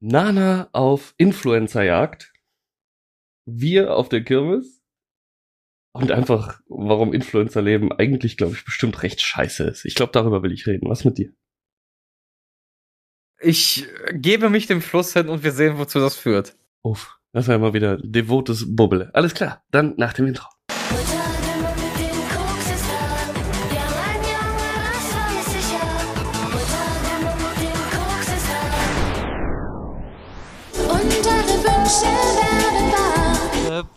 [0.00, 2.32] Nana auf Influencerjagd.
[3.46, 4.82] Wir auf der Kirmes.
[5.92, 9.84] Und einfach, warum Influencer-Leben eigentlich, glaube ich, bestimmt recht scheiße ist.
[9.84, 10.88] Ich glaube, darüber will ich reden.
[10.88, 11.32] Was mit dir?
[13.40, 16.56] Ich gebe mich dem Fluss hin und wir sehen, wozu das führt.
[16.82, 19.10] Uff, das war immer wieder devotes Bubble.
[19.14, 20.48] Alles klar, dann nach dem Intro.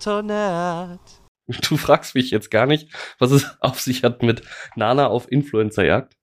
[0.03, 0.99] Kryptonat.
[1.69, 2.89] Du fragst mich jetzt gar nicht,
[3.19, 4.43] was es auf sich hat mit
[4.75, 6.15] Nana auf Influencerjagd.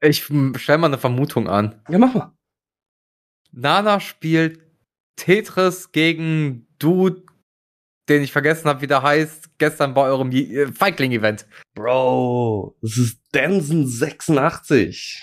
[0.00, 0.24] Ich
[0.56, 1.80] stell mal eine Vermutung an.
[1.88, 2.36] Ja, mach mal.
[3.52, 4.60] Nana spielt
[5.16, 7.22] Tetris gegen Dude,
[8.08, 11.46] den ich vergessen habe, wie der heißt, gestern bei eurem äh, Feigling-Event.
[11.74, 15.22] Bro, das ist Denson 86.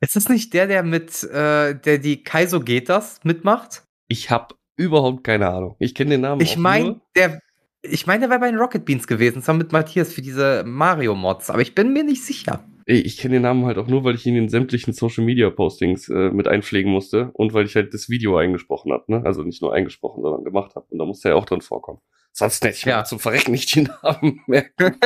[0.00, 3.82] Ist das nicht der, der mit, äh, der die Kaiso geht das mitmacht?
[4.08, 5.76] Ich hab überhaupt keine Ahnung.
[5.78, 6.40] Ich kenne den Namen.
[6.40, 7.40] Ich meine, der,
[7.82, 11.50] ich meine, der war bei den Rocket Beans gewesen, zusammen mit Matthias für diese Mario-Mods,
[11.50, 12.64] aber ich bin mir nicht sicher.
[12.86, 16.08] Ich kenne den Namen halt auch nur, weil ich ihn in sämtlichen Social Media Postings
[16.10, 19.22] äh, mit einpflegen musste und weil ich halt das Video eingesprochen habe, ne?
[19.24, 20.86] Also nicht nur eingesprochen, sondern gemacht habe.
[20.90, 22.00] Und da musste er auch drin vorkommen.
[22.32, 23.04] Sonst hätte ich ja.
[23.04, 24.98] zum Verrecken nicht den Namen merken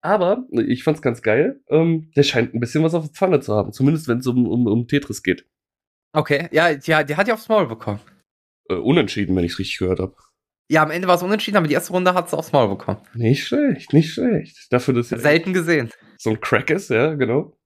[0.00, 1.60] Aber ich fand's ganz geil.
[1.68, 3.72] Ähm, der scheint ein bisschen was auf der Pfanne zu haben.
[3.72, 5.44] Zumindest wenn es um, um, um Tetris geht.
[6.12, 8.00] Okay, ja, ja, der hat ja aufs Maul bekommen.
[8.70, 10.14] Äh, unentschieden, wenn ich es richtig gehört habe.
[10.70, 13.00] Ja, am Ende war es unentschieden, aber die erste Runde hat es aufs Maul bekommen.
[13.14, 14.68] Nicht schlecht, nicht schlecht.
[14.70, 15.90] Dafür, dass Selten gesehen.
[16.16, 17.56] So ein Crack ist, ja, genau.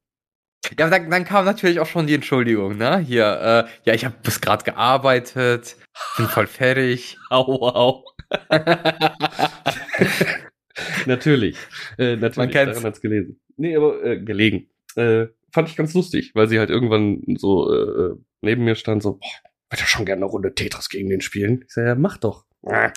[0.79, 2.99] Ja, dann, dann kam natürlich auch schon die Entschuldigung, ne?
[3.01, 5.77] Hier, äh, ja, ich habe bis gerade gearbeitet,
[6.17, 7.19] bin voll fertig.
[7.31, 8.05] Au, au.
[11.07, 11.59] natürlich.
[11.99, 12.75] Äh, natürlich, Man kennt's.
[12.79, 13.39] daran hat's gelesen.
[13.59, 14.71] Nee, aber äh, gelegen.
[14.97, 19.19] Äh, fand ich ganz lustig, weil sie halt irgendwann so äh, neben mir stand, so,
[19.19, 19.29] boah,
[19.75, 21.65] würde ja schon gerne eine Runde Tetris gegen den spielen.
[21.67, 22.47] Ich sag, ja, mach doch.
[22.63, 22.93] Dann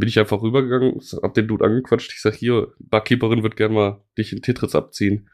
[0.00, 2.12] bin ich einfach rübergegangen, hab den Dude angequatscht.
[2.12, 5.30] Ich sag, hier, Barkeeperin wird gerne mal dich in Tetris abziehen.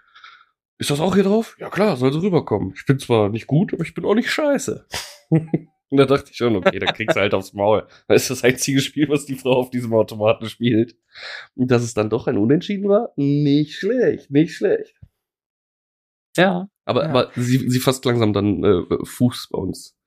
[0.77, 1.57] Ist das auch hier drauf?
[1.59, 2.73] Ja klar, soll sie rüberkommen.
[2.77, 4.87] Ich bin zwar nicht gut, aber ich bin auch nicht scheiße.
[5.31, 7.87] Und da dachte ich schon, okay, dann kriegst du halt aufs Maul.
[8.09, 10.97] Das ist das einzige Spiel, was die Frau auf diesem Automaten spielt.
[11.55, 13.13] Und dass es dann doch ein Unentschieden war?
[13.17, 14.95] Nicht schlecht, nicht schlecht.
[16.37, 16.69] Ja.
[16.85, 17.09] Aber, ja.
[17.09, 19.98] aber sie, sie fasst langsam dann äh, Fuß bei uns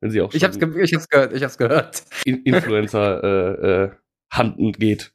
[0.00, 2.02] wenn sie auch ich hab's, ich hab's gehört, ich hab's gehört.
[2.24, 3.22] In Influencer
[3.60, 3.90] äh, äh,
[4.32, 5.12] handen geht.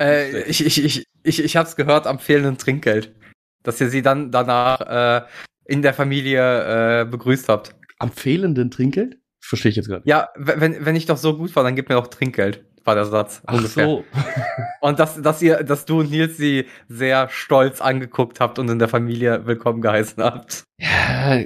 [0.00, 3.14] Äh, ich, ich, ich, ich, ich hab's gehört am fehlenden Trinkgeld.
[3.62, 5.26] Dass ihr sie dann danach äh,
[5.64, 7.74] in der Familie äh, begrüßt habt.
[7.98, 9.18] Am fehlenden Trinkgeld?
[9.40, 10.02] Verstehe ich jetzt gerade.
[10.06, 13.04] Ja, wenn, wenn ich doch so gut war, dann gib mir doch Trinkgeld war der
[13.06, 13.42] Satz.
[13.46, 13.86] Ach ungefähr.
[13.86, 14.04] so.
[14.80, 18.78] und dass, dass ihr, dass du und Nils sie sehr stolz angeguckt habt und in
[18.78, 20.64] der Familie willkommen geheißen habt.
[20.78, 21.44] Ja,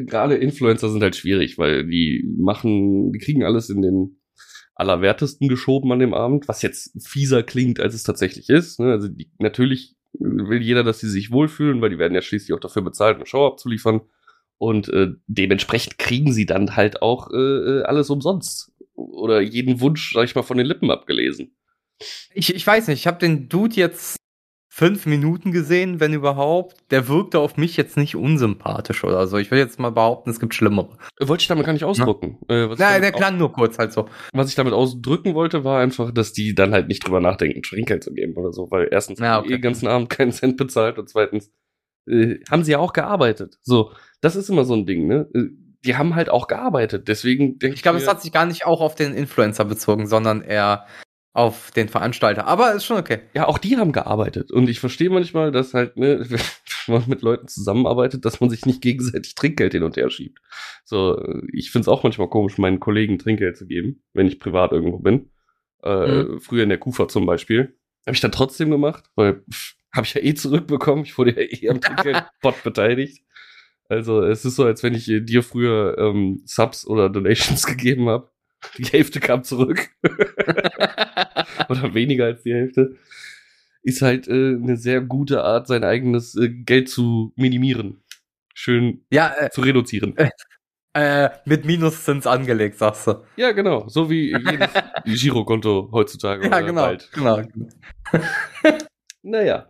[0.00, 4.20] gerade Influencer sind halt schwierig, weil die machen, die kriegen alles in den
[4.74, 8.80] Allerwertesten geschoben an dem Abend, was jetzt fieser klingt, als es tatsächlich ist.
[8.80, 8.92] Ne?
[8.92, 12.60] Also die, natürlich will jeder, dass sie sich wohlfühlen, weil die werden ja schließlich auch
[12.60, 14.00] dafür bezahlt, eine Show abzuliefern.
[14.58, 18.69] Und äh, dementsprechend kriegen sie dann halt auch äh, äh alles umsonst
[19.12, 21.56] oder jeden Wunsch, sag ich mal, von den Lippen abgelesen.
[22.32, 24.16] Ich, ich weiß nicht, ich habe den Dude jetzt
[24.72, 26.76] fünf Minuten gesehen, wenn überhaupt.
[26.90, 29.36] Der wirkte auf mich jetzt nicht unsympathisch oder so.
[29.36, 30.96] Ich will jetzt mal behaupten, es gibt Schlimmere.
[31.20, 32.38] Wollte ich damit gar nicht ausdrücken.
[32.48, 34.08] Äh, Nein, der klang nur kurz halt so.
[34.32, 38.04] Was ich damit ausdrücken wollte, war einfach, dass die dann halt nicht drüber nachdenken, Trinkgeld
[38.04, 39.48] zu geben oder so, weil erstens ja, okay.
[39.48, 41.52] den ganzen Abend keinen Cent bezahlt und zweitens
[42.08, 43.58] äh, haben sie ja auch gearbeitet.
[43.62, 45.28] So, das ist immer so ein Ding, ne?
[45.84, 47.08] Die haben halt auch gearbeitet.
[47.08, 47.80] Deswegen denke ich.
[47.80, 50.86] Ich glaube, es hat sich gar nicht auch auf den Influencer bezogen, sondern eher
[51.32, 52.46] auf den Veranstalter.
[52.46, 53.20] Aber ist schon okay.
[53.34, 54.50] Ja, auch die haben gearbeitet.
[54.50, 56.26] Und ich verstehe manchmal, dass halt, ne,
[56.86, 60.38] wenn man mit Leuten zusammenarbeitet, dass man sich nicht gegenseitig Trinkgeld hin und her schiebt.
[60.84, 64.72] So, ich finde es auch manchmal komisch, meinen Kollegen Trinkgeld zu geben, wenn ich privat
[64.72, 65.30] irgendwo bin.
[65.82, 66.40] Äh, mhm.
[66.40, 67.76] Früher in der Kufa zum Beispiel.
[68.06, 69.44] Habe ich dann trotzdem gemacht, weil
[69.94, 71.04] habe ich ja eh zurückbekommen.
[71.04, 73.24] Ich wurde ja eh am Trinkgeldbot beteiligt.
[73.90, 78.30] Also es ist so, als wenn ich dir früher ähm, Subs oder Donations gegeben habe.
[78.78, 79.88] Die Hälfte kam zurück.
[81.68, 82.96] oder weniger als die Hälfte.
[83.82, 88.02] Ist halt äh, eine sehr gute Art, sein eigenes äh, Geld zu minimieren.
[88.54, 90.16] Schön ja, äh, zu reduzieren.
[90.16, 90.30] Äh,
[90.92, 93.24] äh, mit Minuszins angelegt, sagst du.
[93.36, 93.88] Ja, genau.
[93.88, 94.70] So wie jedes
[95.04, 96.48] Girokonto heutzutage.
[96.48, 96.82] Ja, genau.
[96.82, 97.10] Bald.
[97.12, 97.42] genau.
[99.22, 99.69] naja.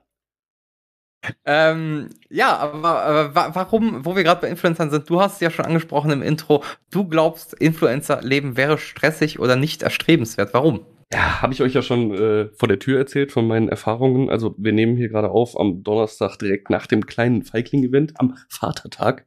[1.44, 5.50] Ähm, ja, aber, aber warum, wo wir gerade bei Influencern sind, du hast es ja
[5.50, 10.54] schon angesprochen im Intro, du glaubst, Influencer-Leben wäre stressig oder nicht erstrebenswert.
[10.54, 10.86] Warum?
[11.12, 14.30] Ja, habe ich euch ja schon äh, vor der Tür erzählt von meinen Erfahrungen.
[14.30, 19.26] Also wir nehmen hier gerade auf am Donnerstag direkt nach dem kleinen Feigling-Event, am Vatertag,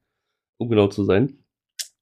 [0.57, 1.43] um genau zu sein.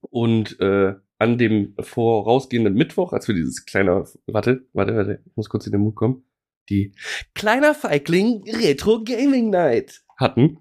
[0.02, 5.50] Und äh, an dem vorausgehenden Mittwoch, als wir dieses kleine, warte, warte, warte, ich muss
[5.50, 6.24] kurz in den Mut kommen,
[6.70, 6.94] die
[7.34, 10.60] Kleiner Feigling Retro Gaming Night hatten.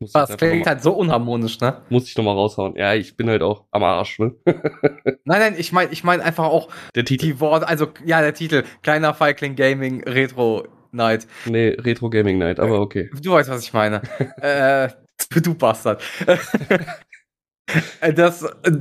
[0.00, 1.82] Muss das klingt halt so unharmonisch, ne?
[1.88, 2.76] Muss ich nochmal raushauen.
[2.76, 4.34] Ja, ich bin halt auch am Arsch, ne?
[4.44, 7.26] nein, nein, ich meine ich mein einfach auch der Titel.
[7.26, 11.26] die Worte, also ja, der Titel, Kleiner Feigling Gaming Retro Night.
[11.46, 13.10] Nee, Retro Gaming Night, aber okay.
[13.20, 14.02] Du weißt, was ich meine.
[14.40, 14.88] äh,
[15.40, 16.02] du Bastard.
[18.02, 18.72] Äh, das, äh,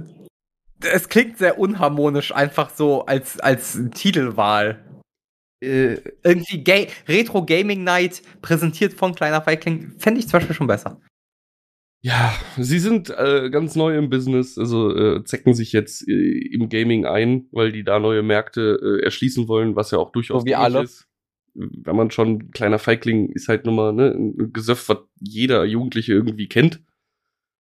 [0.82, 4.84] es klingt sehr unharmonisch, einfach so als, als Titelwahl.
[5.64, 10.68] Äh, irgendwie Ga Retro Gaming Night präsentiert von Kleiner Feigling, fände ich zum Beispiel schon
[10.68, 11.00] besser.
[12.02, 16.68] Ja, sie sind äh, ganz neu im Business, also äh, zecken sich jetzt äh, im
[16.68, 20.46] Gaming ein, weil die da neue Märkte äh, erschließen wollen, was ja auch durchaus so
[20.46, 20.84] wie alle.
[20.84, 21.08] ist.
[21.54, 26.12] Wenn man schon kleiner Feigling ist halt nun mal ne, ein Gesöff, was jeder Jugendliche
[26.12, 26.82] irgendwie kennt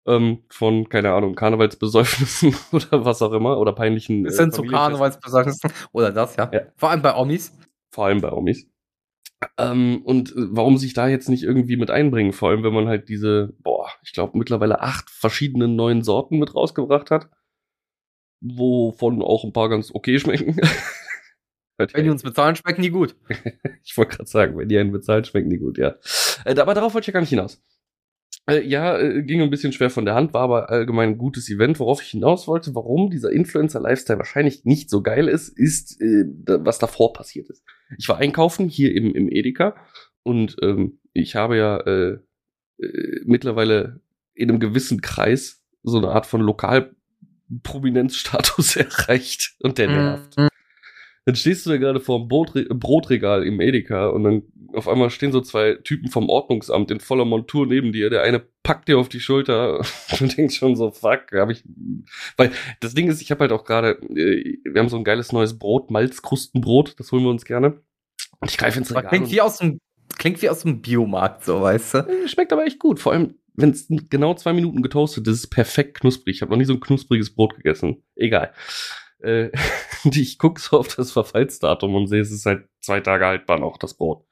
[0.06, 4.22] ähm, von, keine Ahnung, Karnevalsbesäufnissen oder was auch immer, oder peinlichen.
[4.24, 6.50] Bis hin äh, zu Karnevalsbesäufnissen oder das, ja.
[6.52, 6.60] ja.
[6.76, 7.56] Vor allem bei Omis.
[7.92, 8.66] Vor allem bei Omis.
[9.58, 12.32] Ähm, und äh, warum sich da jetzt nicht irgendwie mit einbringen?
[12.32, 16.54] Vor allem, wenn man halt diese, boah, ich glaube mittlerweile acht verschiedene neuen Sorten mit
[16.54, 17.28] rausgebracht hat,
[18.40, 20.56] wovon auch ein paar ganz okay schmecken.
[21.76, 23.14] wenn die uns bezahlen, schmecken die gut.
[23.84, 25.96] ich wollte gerade sagen, wenn die einen bezahlen, schmecken die gut, ja.
[26.46, 27.62] Äh, aber darauf wollte ich ja gar nicht hinaus.
[28.48, 31.48] Äh, ja, äh, ging ein bisschen schwer von der Hand, war aber allgemein ein gutes
[31.48, 31.78] Event.
[31.78, 36.80] Worauf ich hinaus wollte, warum dieser Influencer-Lifestyle wahrscheinlich nicht so geil ist, ist, äh, was
[36.80, 37.62] davor passiert ist.
[37.98, 39.76] Ich war einkaufen hier im, im Edeka
[40.22, 42.18] und ähm, ich habe ja äh,
[42.78, 44.00] äh, mittlerweile
[44.34, 50.36] in einem gewissen Kreis so eine Art von Lokalprominenzstatus erreicht und der nervt.
[50.36, 50.48] Mhm
[51.24, 54.42] dann stehst du da gerade vor dem Brotre Brotregal im Edeka und dann
[54.72, 58.10] auf einmal stehen so zwei Typen vom Ordnungsamt in voller Montur neben dir.
[58.10, 61.64] Der eine packt dir auf die Schulter und du denkst schon so, fuck, habe ich.
[62.36, 65.32] Weil das Ding ist, ich habe halt auch gerade, äh, wir haben so ein geiles
[65.32, 67.80] neues Brot, Malzkrustenbrot, das holen wir uns gerne.
[68.40, 69.08] Und ich greife ins Regal.
[69.08, 69.78] Klingt wie aus dem,
[70.18, 71.98] klingt wie aus dem Biomarkt, so weißt du.
[71.98, 72.98] Äh, schmeckt aber echt gut.
[72.98, 76.36] Vor allem, wenn es genau zwei Minuten getoastet ist, ist perfekt knusprig.
[76.36, 78.02] Ich habe noch nie so ein knuspriges Brot gegessen.
[78.16, 78.52] Egal.
[79.22, 79.50] Äh,
[80.04, 83.78] ich gucke so auf das Verfallsdatum und sehe, es ist halt zwei Tage haltbar noch,
[83.78, 84.24] das Brot.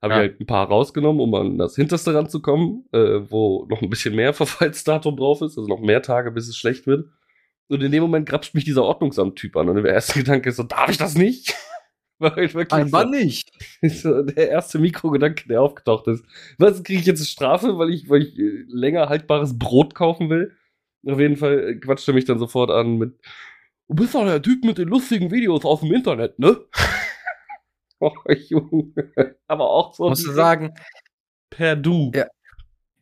[0.00, 0.22] Habe ja.
[0.22, 4.16] ich halt ein paar rausgenommen, um an das hinterste ranzukommen, äh, wo noch ein bisschen
[4.16, 7.08] mehr Verfallsdatum drauf ist, also noch mehr Tage, bis es schlecht wird.
[7.68, 9.68] Und in dem Moment grapscht mich dieser Ordnungsamt-Typ an.
[9.68, 11.54] Und der erste Gedanke ist so, darf ich das nicht?
[12.18, 13.50] Weil halt wirklich Einmal so, nicht.
[13.82, 16.24] So der erste Mikrogedanke, der aufgetaucht ist.
[16.58, 20.30] Was, kriege ich jetzt eine Strafe, weil ich, weil ich äh, länger haltbares Brot kaufen
[20.30, 20.52] will?
[21.06, 23.14] Auf jeden Fall äh, quatscht er mich dann sofort an mit,
[23.92, 26.56] Du bist doch der Typ mit den lustigen Videos aus dem Internet, ne?
[28.00, 28.10] oh,
[28.48, 28.90] Junge.
[29.46, 30.08] Aber auch so.
[30.08, 30.74] Musst du sagen.
[31.50, 32.10] Per Du.
[32.14, 32.26] Ja.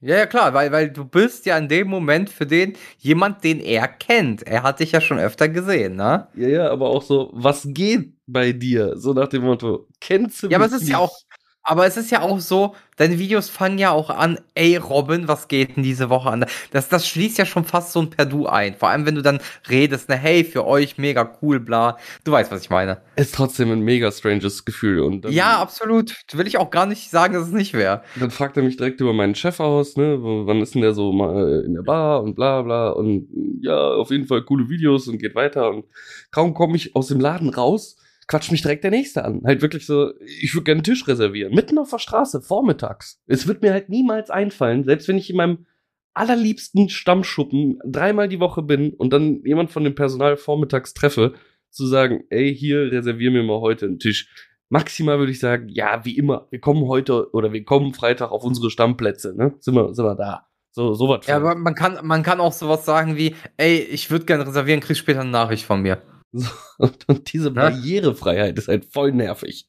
[0.00, 3.60] Ja, ja, klar, weil, weil du bist ja in dem Moment für den jemand, den
[3.60, 4.42] er kennt.
[4.42, 6.26] Er hat dich ja schon öfter gesehen, ne?
[6.34, 8.96] Ja, ja, aber auch so, was geht bei dir?
[8.96, 10.52] So nach dem Motto, kennst du mich?
[10.52, 10.90] Ja, aber es ist nicht?
[10.92, 11.14] ja auch,
[11.62, 15.46] aber es ist ja auch so, deine Videos fangen ja auch an, ey Robin, was
[15.46, 16.46] geht denn diese Woche an?
[16.70, 18.74] Das, das schließt ja schon fast so ein Perdu ein.
[18.74, 21.98] Vor allem, wenn du dann redest, ne, hey, für euch mega cool, bla.
[22.24, 23.02] Du weißt, was ich meine.
[23.16, 25.00] Ist trotzdem ein mega stranges Gefühl.
[25.00, 26.14] Und dann, ja, absolut.
[26.32, 28.02] Will ich auch gar nicht sagen, dass es nicht wäre.
[28.18, 31.12] Dann fragt er mich direkt über meinen Chef aus, ne, wann ist denn der so
[31.12, 32.90] mal in der Bar und bla bla.
[32.90, 33.28] Und
[33.60, 35.68] ja, auf jeden Fall coole Videos und geht weiter.
[35.68, 35.84] Und
[36.30, 37.96] kaum komme ich aus dem Laden raus
[38.30, 39.42] quatscht mich direkt der Nächste an.
[39.44, 41.52] Halt wirklich so, ich würde gerne einen Tisch reservieren.
[41.52, 43.20] Mitten auf der Straße, vormittags.
[43.26, 45.66] Es wird mir halt niemals einfallen, selbst wenn ich in meinem
[46.14, 51.34] allerliebsten Stammschuppen dreimal die Woche bin und dann jemand von dem Personal vormittags treffe,
[51.70, 54.28] zu sagen, ey, hier reservier mir mal heute einen Tisch.
[54.68, 58.44] Maximal würde ich sagen, ja, wie immer, wir kommen heute oder wir kommen Freitag auf
[58.44, 59.54] unsre Stammplätze, ne?
[59.58, 60.46] Sind wir, sind wir da.
[60.70, 61.26] So, sowas.
[61.26, 64.78] Ja, aber man kann, man kann auch sowas sagen wie, ey, ich würde gerne reservieren,
[64.78, 66.00] kriegst später eine Nachricht von mir.
[66.78, 69.68] So, und diese Barrierefreiheit ist halt voll nervig.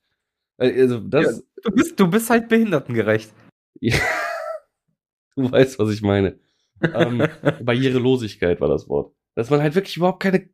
[0.57, 3.33] Also das, ja, du, bist, du bist halt behindertengerecht.
[3.79, 3.97] Ja,
[5.35, 6.37] du weißt, was ich meine.
[6.81, 7.27] ähm,
[7.63, 9.15] Barrierelosigkeit war das Wort.
[9.33, 10.49] Dass man halt wirklich überhaupt keine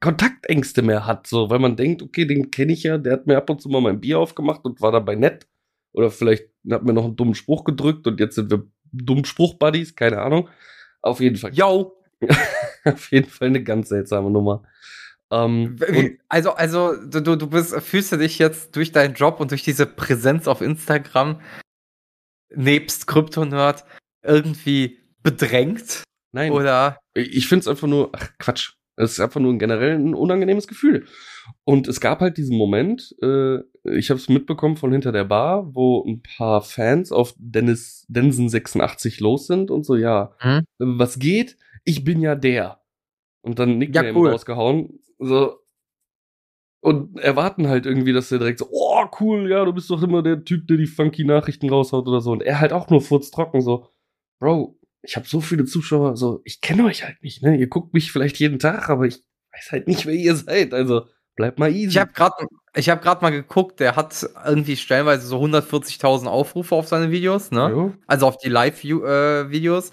[0.00, 3.36] Kontaktängste mehr hat, so, weil man denkt, okay, den kenne ich ja, der hat mir
[3.36, 5.48] ab und zu mal mein Bier aufgemacht und war dabei nett.
[5.92, 8.62] Oder vielleicht hat mir noch einen dummen Spruch gedrückt und jetzt sind wir
[8.92, 10.48] dummen Spruch-Buddies, keine Ahnung.
[11.02, 11.52] Auf jeden Fall.
[11.52, 11.96] Yo!
[12.84, 14.62] Auf jeden Fall eine ganz seltsame Nummer.
[15.30, 15.78] Ähm,
[16.28, 19.86] also, also du, du bist, fühlst du dich jetzt durch deinen Job und durch diese
[19.86, 21.40] Präsenz auf Instagram
[22.54, 23.84] nebst Kryptonerd
[24.22, 26.02] irgendwie bedrängt?
[26.32, 26.52] Nein.
[26.52, 26.98] Oder?
[27.14, 28.72] Ich finde es einfach nur, ach Quatsch.
[28.96, 31.06] Es ist einfach nur ein generell ein unangenehmes Gefühl.
[31.64, 35.72] Und es gab halt diesen Moment, äh, ich habe es mitbekommen von hinter der Bar,
[35.72, 40.64] wo ein paar Fans auf Dennis Densen 86 los sind und so, ja, hm?
[40.78, 41.56] was geht?
[41.84, 42.80] Ich bin ja der.
[43.42, 44.30] und dann Nickname ja, cool.
[44.30, 44.98] rausgehauen.
[45.18, 45.58] So.
[46.80, 50.22] Und erwarten halt irgendwie, dass der direkt so, oh, cool, ja, du bist doch immer
[50.22, 52.30] der Typ, der die funky Nachrichten raushaut oder so.
[52.30, 53.88] Und er halt auch nur furztrocken so,
[54.40, 57.56] Bro, ich habe so viele Zuschauer, so, ich kenne euch halt nicht, ne?
[57.56, 60.72] Ihr guckt mich vielleicht jeden Tag, aber ich weiß halt nicht, wer ihr seid.
[60.72, 61.88] Also, bleibt mal easy.
[61.88, 66.76] Ich habe gerade ich habe gerade mal geguckt, der hat irgendwie stellenweise so 140.000 Aufrufe
[66.76, 67.72] auf seine Videos, ne?
[67.74, 67.92] Ja.
[68.06, 69.90] Also auf die Live-Videos.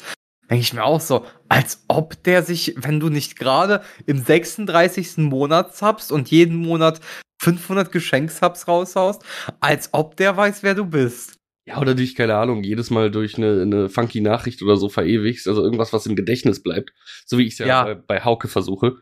[0.50, 5.18] Denke ich mir auch so, als ob der sich, wenn du nicht gerade im 36.
[5.18, 7.00] Monat subst und jeden Monat
[7.42, 9.24] 500 Geschenksubs raushaust,
[9.60, 11.40] als ob der weiß, wer du bist.
[11.68, 15.48] Ja, oder dich, keine Ahnung, jedes Mal durch eine, eine funky Nachricht oder so verewigst,
[15.48, 16.94] also irgendwas, was im Gedächtnis bleibt.
[17.26, 17.84] So wie ich es ja, ja.
[17.84, 18.98] Bei, bei Hauke versuche.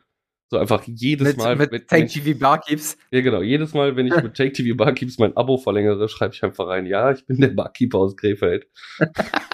[0.50, 1.56] So einfach jedes mit, Mal.
[1.58, 2.98] Mit wenn, Take TV Barkeeps.
[3.12, 3.42] Ja, genau.
[3.42, 6.86] Jedes Mal, wenn ich mit Take TV Barkeeps mein Abo verlängere, schreibe ich einfach rein,
[6.86, 8.68] ja, ich bin der Barkeeper aus Krefeld.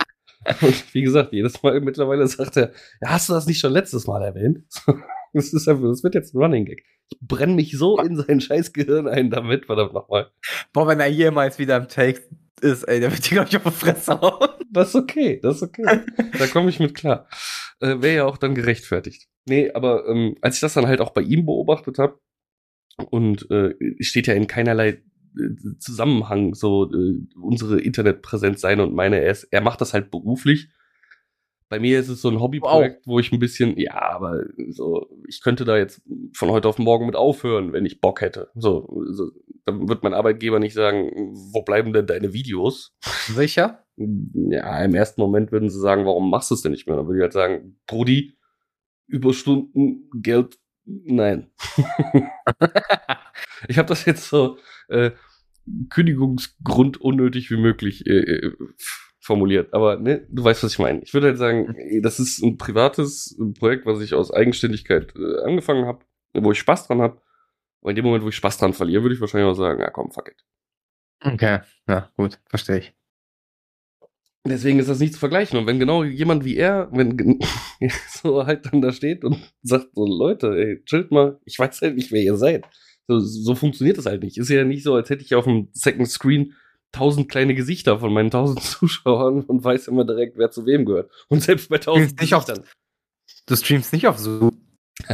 [0.62, 4.08] Und wie gesagt, jedes Mal mittlerweile sagt er, ja, hast du das nicht schon letztes
[4.08, 4.64] Mal erwähnt?
[5.32, 6.84] Das, ist einfach, das wird jetzt ein Running Gag.
[7.08, 10.32] Ich brenne mich so in sein scheiß Gehirn ein damit, verdammt nochmal.
[10.74, 12.24] Boah, wenn er jemals wieder im Take
[12.62, 14.50] ist, ey, der wird dir, glaube ich, auf die Fresse hauen.
[14.72, 16.02] Das ist okay, das ist okay.
[16.38, 17.28] da komme ich mit klar.
[17.80, 19.28] Äh, Wäre ja auch dann gerechtfertigt.
[19.46, 22.20] Nee, aber ähm, als ich das dann halt auch bei ihm beobachtet habe,
[23.12, 25.02] und äh, steht ja in keinerlei
[25.80, 30.70] Zusammenhang so äh, unsere Internetpräsenz sein und meine, er, ist, er macht das halt beruflich.
[31.70, 33.14] Bei mir ist es so ein Hobbyprojekt, wow.
[33.14, 36.02] wo ich ein bisschen, ja, aber so, ich könnte da jetzt
[36.34, 38.50] von heute auf morgen mit aufhören, wenn ich Bock hätte.
[38.56, 39.32] So, so
[39.66, 41.12] dann wird mein Arbeitgeber nicht sagen,
[41.54, 42.96] wo bleiben denn deine Videos?
[43.28, 43.86] Sicher?
[43.98, 46.96] Ja, im ersten Moment würden sie sagen, warum machst du es denn nicht mehr?
[46.96, 48.38] Dann würde ich halt sagen, Brudi,
[49.06, 51.52] Überstunden, Geld, nein.
[53.68, 55.12] ich habe das jetzt so äh,
[55.90, 58.52] Kündigungsgrund unnötig wie möglich äh, äh,
[59.20, 59.74] formuliert.
[59.74, 61.02] Aber ne, du weißt, was ich meine.
[61.04, 65.86] Ich würde halt sagen, das ist ein privates Projekt, was ich aus Eigenständigkeit äh, angefangen
[65.86, 67.22] habe, wo ich Spaß dran habe.
[67.82, 69.90] Aber in dem Moment, wo ich Spaß dran verliere, würde ich wahrscheinlich auch sagen, ja
[69.90, 70.44] komm, fuck it.
[71.22, 72.94] Okay, ja, gut, verstehe ich.
[74.46, 75.60] Deswegen ist das nicht zu vergleichen.
[75.60, 77.40] Und wenn genau jemand wie er, wenn
[78.10, 81.96] so halt dann da steht und sagt so, Leute, ey, chillt mal, ich weiß halt
[81.96, 82.66] nicht, wer ihr seid.
[83.10, 84.38] So, so funktioniert das halt nicht.
[84.38, 86.54] Ist ja nicht so, als hätte ich auf dem Second Screen
[86.92, 91.12] tausend kleine Gesichter von meinen tausend Zuschauern und weiß immer direkt, wer zu wem gehört.
[91.28, 92.64] Und selbst bei tausend Gesichtern.
[93.48, 94.62] du streamst nicht auf Zoom.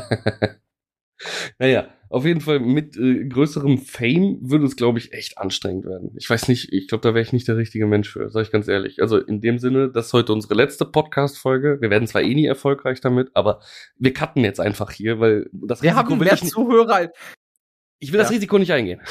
[1.57, 6.11] naja, auf jeden Fall mit äh, größerem Fame würde es, glaube ich, echt anstrengend werden.
[6.17, 8.51] Ich weiß nicht, ich glaube, da wäre ich nicht der richtige Mensch für, sage ich
[8.51, 9.01] ganz ehrlich.
[9.01, 11.77] Also in dem Sinne, das ist heute unsere letzte Podcast-Folge.
[11.79, 13.61] Wir werden zwar eh nie erfolgreich damit, aber
[13.97, 17.09] wir cutten jetzt einfach hier, weil das wir Risiko haben mehr Zuhörer.
[17.99, 18.23] Ich will ja.
[18.23, 19.01] das Risiko nicht eingehen.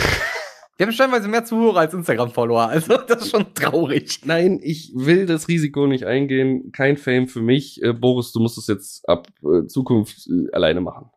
[0.77, 4.21] Wir haben stellenweise mehr Zuhörer als Instagram-Follower, also das ist schon traurig.
[4.25, 6.73] Nein, ich will das Risiko nicht eingehen.
[6.73, 7.81] Kein Fame für mich.
[7.81, 11.11] Äh, Boris, du musst es jetzt ab äh, Zukunft äh, alleine machen.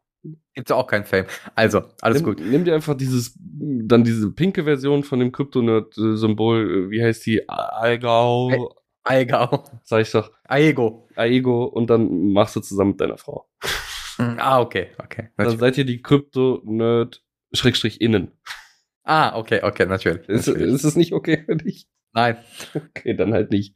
[0.54, 1.26] Gibt's auch kein Fame.
[1.56, 2.40] Also, alles nimm, gut.
[2.40, 7.50] Nimm dir einfach dieses, dann diese pinke Version von dem Kryptonerd-Symbol, äh, wie heißt die?
[7.50, 8.76] Aigao.
[9.04, 9.64] Aigao.
[9.84, 10.32] Sag ich doch.
[10.44, 11.08] Aego.
[11.16, 13.48] Aego und dann machst du zusammen mit deiner Frau.
[14.18, 15.30] Hm, ah, okay, okay.
[15.38, 16.02] Dann seid ihr die
[17.56, 18.32] Krypto-Nerd-Innen.
[19.04, 20.28] Ah, okay, okay, natürlich.
[20.28, 20.74] Ist, natürlich.
[20.74, 21.88] ist es nicht okay für dich?
[22.14, 22.38] Nein.
[22.76, 23.76] Okay, dann halt nicht.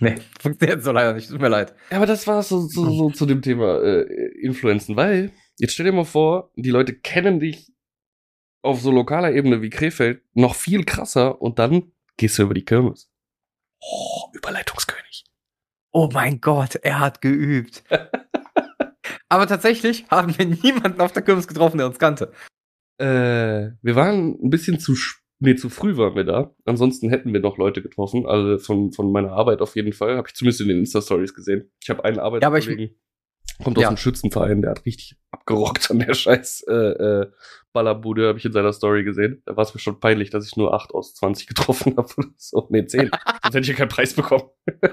[0.00, 1.30] Nee, funktioniert so leider nicht.
[1.30, 1.74] Tut mir leid.
[1.90, 4.02] Ja, aber das war so, so, so zu dem Thema äh,
[4.40, 7.72] Influenzen, weil jetzt stell dir mal vor, die Leute kennen dich
[8.62, 12.64] auf so lokaler Ebene wie Krefeld noch viel krasser und dann gehst du über die
[12.64, 13.10] Kirmes.
[13.80, 15.24] Oh, Überleitungskönig.
[15.92, 17.84] Oh mein Gott, er hat geübt.
[19.28, 22.32] aber tatsächlich haben wir niemanden auf der Kirmes getroffen, der uns kannte.
[22.98, 24.94] Äh, wir waren ein bisschen zu
[25.40, 26.54] nee, zu früh waren wir da.
[26.64, 30.16] Ansonsten hätten wir noch Leute getroffen, also von, von meiner Arbeit auf jeden Fall.
[30.16, 31.70] Habe ich zumindest in den Insta-Stories gesehen.
[31.82, 32.96] Ich habe einen Arbeitskollegen,
[33.58, 33.88] ja, kommt aus ja.
[33.88, 37.30] einem Schützenverein, der hat richtig abgerockt an der scheiß äh, äh,
[37.72, 39.42] Ballerbude, habe ich in seiner Story gesehen.
[39.46, 42.08] Da war es mir schon peinlich, dass ich nur 8 aus 20 getroffen habe.
[42.36, 43.10] so, nee, 10.
[43.10, 44.44] Sonst hätte ich ja keinen Preis bekommen.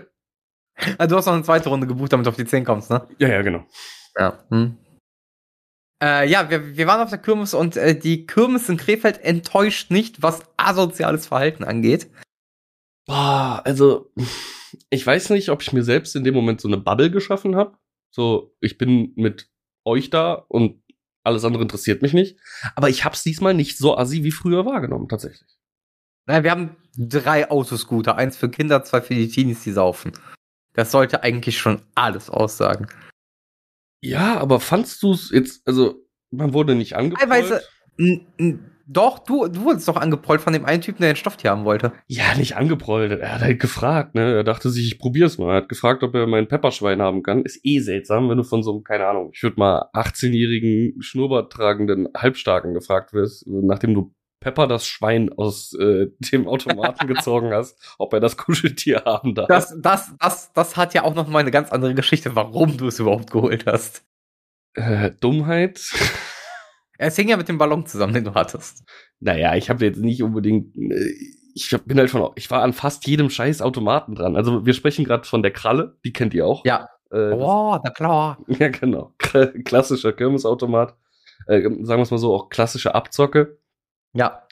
[0.98, 3.08] also, du hast noch eine zweite Runde gebucht, damit du auf die 10 kommst, ne?
[3.20, 3.66] Ja, ja, genau.
[4.18, 4.44] Ja.
[4.50, 4.78] Hm.
[6.02, 9.92] Äh, ja, wir, wir waren auf der Kirmes und äh, die Kirmes in Krefeld enttäuscht
[9.92, 12.10] nicht, was asoziales Verhalten angeht.
[13.06, 14.12] Boah, also
[14.90, 17.78] ich weiß nicht, ob ich mir selbst in dem Moment so eine Bubble geschaffen habe.
[18.10, 19.50] So, ich bin mit
[19.86, 20.82] euch da und
[21.24, 22.40] alles andere interessiert mich nicht.
[22.76, 25.60] Aber ich hab's diesmal nicht so assi wie früher wahrgenommen, tatsächlich.
[26.26, 28.16] Naja, wir haben drei Autoscooter.
[28.16, 30.14] Eins für Kinder, zwei für die Teenies, die saufen.
[30.74, 32.88] Das sollte eigentlich schon alles aussagen.
[34.02, 37.24] Ja, aber fandst du es jetzt, also man wurde nicht angepasst?
[37.30, 37.62] Teilweise,
[38.88, 41.94] Doch, du, du wurdest doch angeprollt von dem einen Typen, der den Stofftier haben wollte.
[42.08, 43.12] Ja, nicht angeprollt.
[43.12, 44.34] Er hat halt gefragt, ne?
[44.34, 45.52] Er dachte sich, ich probier's mal.
[45.52, 47.44] Er hat gefragt, ob er mein Pepperschwein haben kann.
[47.44, 51.54] Ist eh seltsam, wenn du von so einem, keine Ahnung, ich würde mal 18-jährigen Schnurrbart
[51.54, 57.80] tragenden Halbstarken gefragt wirst, nachdem du Pepper das Schwein aus äh, dem Automaten gezogen hast,
[57.98, 59.48] ob er das Kuscheltier haben darf.
[59.48, 62.88] Das, das, das, das hat ja auch noch mal eine ganz andere Geschichte, warum du
[62.88, 64.04] es überhaupt geholt hast.
[64.74, 65.82] Äh, Dummheit.
[66.98, 68.84] Es hing ja mit dem Ballon zusammen, den du hattest.
[69.20, 70.76] Naja, ich habe jetzt nicht unbedingt.
[70.76, 71.14] Äh,
[71.54, 72.32] ich bin halt von.
[72.36, 74.36] Ich war an fast jedem scheiß Automaten dran.
[74.36, 76.66] Also wir sprechen gerade von der Kralle, die kennt ihr auch.
[76.66, 76.90] Ja.
[77.12, 78.38] Äh, oh, der klar.
[78.48, 79.14] Ja, genau.
[79.18, 80.96] Klassischer Kirmesautomat.
[81.48, 83.58] Äh, sagen wir es mal so, auch klassische Abzocke.
[84.14, 84.48] Ja.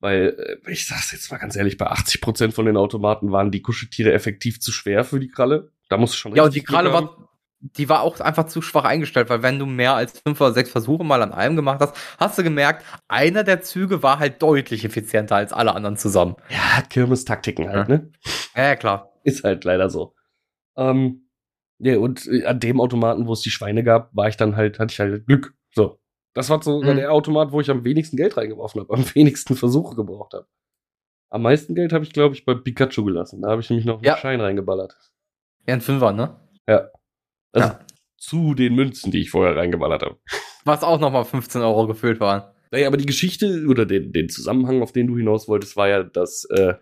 [0.00, 3.62] Weil, äh, ich sag's jetzt mal ganz ehrlich, bei 80% von den Automaten waren die
[3.62, 5.72] Kuscheltiere effektiv zu schwer für die Kralle.
[5.88, 7.28] Da musst du schon Ja, und die Kralle war,
[7.60, 10.70] die war auch einfach zu schwach eingestellt, weil wenn du mehr als fünf oder sechs
[10.70, 14.84] Versuche mal an einem gemacht hast, hast du gemerkt, einer der Züge war halt deutlich
[14.84, 16.36] effizienter als alle anderen zusammen.
[16.50, 18.12] Ja, Kirmes-Taktiken halt, ne?
[18.54, 19.12] Ja, klar.
[19.24, 20.14] Ist halt leider so.
[20.76, 21.28] Ähm,
[21.78, 24.78] ja, und äh, an dem Automaten, wo es die Schweine gab, war ich dann halt,
[24.78, 25.54] hatte ich halt Glück.
[25.74, 25.98] So.
[26.38, 26.94] Das war so mhm.
[26.94, 30.46] der Automat, wo ich am wenigsten Geld reingeworfen habe, am wenigsten Versuche gebraucht habe.
[31.30, 33.42] Am meisten Geld habe ich, glaube ich, bei Pikachu gelassen.
[33.42, 34.16] Da habe ich nämlich noch einen ja.
[34.16, 34.94] Schein reingeballert.
[35.66, 36.38] Ja, ein Fünfer, ne?
[36.68, 36.90] Ja.
[37.50, 37.80] Also ja.
[38.18, 40.16] Zu den Münzen, die ich vorher reingeballert habe.
[40.64, 42.44] Was auch nochmal 15 Euro gefüllt waren.
[42.70, 46.04] Naja, aber die Geschichte oder den, den Zusammenhang, auf den du hinaus wolltest, war ja,
[46.04, 46.74] dass äh,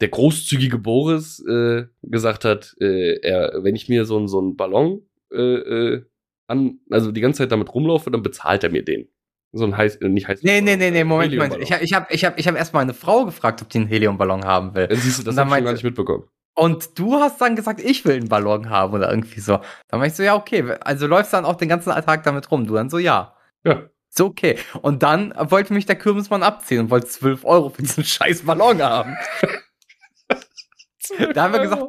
[0.00, 5.02] der großzügige Boris äh, gesagt hat, äh, er, wenn ich mir so, so einen Ballon
[5.32, 6.04] äh, äh,
[6.46, 9.08] an, also die ganze Zeit damit rumlaufe, dann bezahlt er mir den.
[9.52, 10.42] So ein heiß, äh, nicht heiß.
[10.42, 11.56] Nee, nee, nee, nee, Moment, Moment.
[11.62, 14.44] Ich, ich habe ich hab, ich hab erstmal eine Frau gefragt, ob die einen Heliumballon
[14.44, 14.88] haben will.
[14.88, 16.24] Dann siehst du, das hab ich schon gar nicht mitbekommen.
[16.56, 19.60] Und du hast dann gesagt, ich will einen Ballon haben oder irgendwie so.
[19.88, 20.76] Dann war ich so, ja, okay.
[20.80, 22.66] Also läufst dann auch den ganzen Tag damit rum.
[22.66, 23.36] Du dann so, ja.
[23.64, 23.82] Ja.
[24.08, 24.58] So, okay.
[24.82, 28.80] Und dann wollte mich der Kürbismann abziehen und wollte 12 Euro für diesen scheiß Ballon
[28.80, 29.16] haben.
[31.34, 31.82] da haben wir gesagt,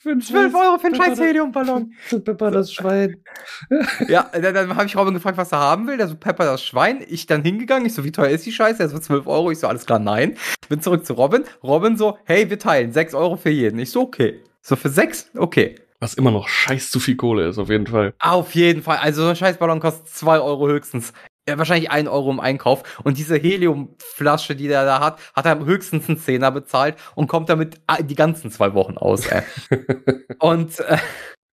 [0.00, 1.92] für 12 Euro für einen scheiß Heliumballon.
[2.24, 3.22] Pepper das Schwein.
[4.08, 5.96] ja, dann, dann habe ich Robin gefragt, was er haben will.
[5.96, 7.04] Der so, Pepper das Schwein.
[7.08, 7.86] Ich dann hingegangen.
[7.86, 8.82] Ich so, wie teuer ist die Scheiße?
[8.82, 9.50] Er so, 12 Euro.
[9.50, 10.36] Ich so, alles klar, nein.
[10.68, 11.44] Bin zurück zu Robin.
[11.62, 13.78] Robin so, hey, wir teilen 6 Euro für jeden.
[13.78, 14.40] Ich so, okay.
[14.60, 15.30] So, für 6?
[15.36, 15.76] Okay.
[16.00, 18.14] Was immer noch scheiß zu viel Kohle ist, auf jeden Fall.
[18.20, 18.98] Auf jeden Fall.
[18.98, 21.12] Also so ein Scheißballon kostet 2 Euro höchstens
[21.48, 23.00] ja, wahrscheinlich ein Euro im Einkauf.
[23.02, 27.48] Und diese Heliumflasche, die der da hat, hat er höchstens einen Zehner bezahlt und kommt
[27.48, 29.26] damit die ganzen zwei Wochen aus.
[29.26, 29.42] Ey.
[30.38, 30.98] und äh,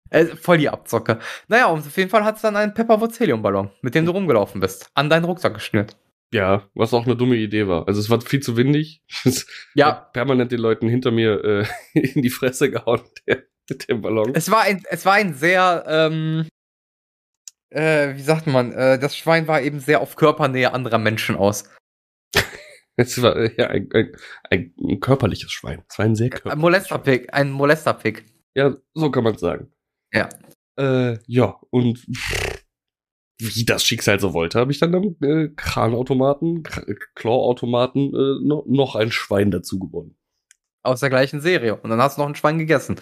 [0.10, 1.20] äh, voll die Abzocke.
[1.48, 4.62] Naja, und auf jeden Fall hat es dann einen Pepperwoods Heliumballon, mit dem du rumgelaufen
[4.62, 5.98] bist, an deinen Rucksack geschnürt.
[6.32, 7.88] Ja, was auch eine dumme Idee war.
[7.88, 9.02] Also es war viel zu windig.
[9.76, 9.92] ja.
[9.92, 11.66] Permanent den Leuten hinter mir äh,
[12.00, 13.44] in die Fresse gehauen, der,
[13.90, 14.32] dem Ballon.
[14.36, 16.48] Es war ein, es war ein sehr, ähm,
[17.70, 21.70] äh, wie sagt man, äh, das Schwein war eben sehr auf Körpernähe anderer Menschen aus.
[22.98, 24.16] Es war äh, ja ein, ein,
[24.50, 25.84] ein, körperliches Schwein.
[25.90, 28.26] Es war ein sehr körperliches Ein Molesterpick, ein Molesterpick.
[28.56, 29.70] Ja, so kann man sagen.
[30.14, 30.30] Ja.
[30.78, 32.06] Äh, ja, und
[33.38, 36.64] wie das Schicksal so wollte, habe ich dann am äh, Kranautomaten,
[37.16, 40.18] Claw-Automaten äh, noch, noch ein Schwein dazu gewonnen.
[40.84, 41.76] Aus der gleichen Serie.
[41.76, 42.96] Und dann hast du noch ein Schwein gegessen.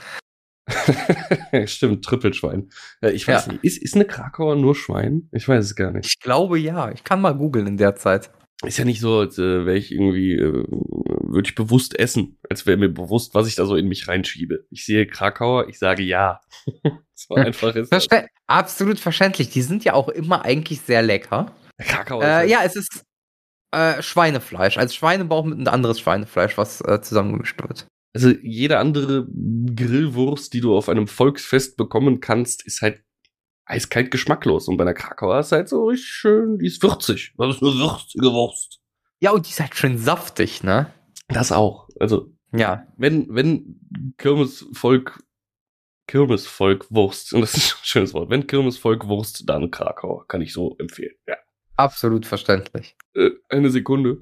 [1.66, 2.70] Stimmt, Trippelschwein.
[3.02, 3.54] Ja, ich weiß ja.
[3.54, 5.30] nicht, ist, ist eine Krakauer nur Schwein?
[5.32, 6.06] Ich weiß es gar nicht.
[6.06, 6.92] Ich glaube ja.
[6.92, 8.32] Ich kann mal googeln in der Zeit.
[8.64, 12.66] Ist ja nicht so, als äh, wäre ich irgendwie, äh, würde ich bewusst essen, als
[12.66, 14.66] wäre mir bewusst, was ich da so in mich reinschiebe.
[14.70, 16.40] Ich sehe Krakauer, ich sage ja.
[17.14, 18.30] so einfach ist Verste das.
[18.48, 19.50] Absolut verständlich.
[19.50, 21.54] Die sind ja auch immer eigentlich sehr lecker.
[21.78, 22.24] Krakauer.
[22.24, 23.04] Äh, ja, es ist
[23.72, 24.78] äh, Schweinefleisch.
[24.78, 27.88] Als Schweinebauch mit ein anderes Schweinefleisch, was äh, zusammengemischt wird.
[28.14, 29.28] Also jede andere
[29.76, 33.04] Grillwurst, die du auf einem Volksfest bekommen kannst, ist halt
[33.66, 34.68] eiskalt geschmacklos.
[34.68, 37.34] Und bei einer Krakauer ist halt so richtig schön, die ist würzig.
[37.38, 38.80] Das ist eine würzige Wurst.
[39.20, 40.94] Ja, und die ist halt schön saftig, ne?
[41.28, 41.88] Das auch.
[42.00, 42.88] Also, ja.
[42.98, 43.80] Wenn, wenn
[44.18, 45.24] Kirmesvolk,
[46.08, 50.54] Kirmesvolk Wurst, und das ist ein schönes Wort, wenn Kirmesvolk Wurst, dann Krakauer, kann ich
[50.54, 51.38] so empfehlen, ja.
[51.76, 52.96] Absolut verständlich.
[53.16, 54.22] Äh, eine Sekunde.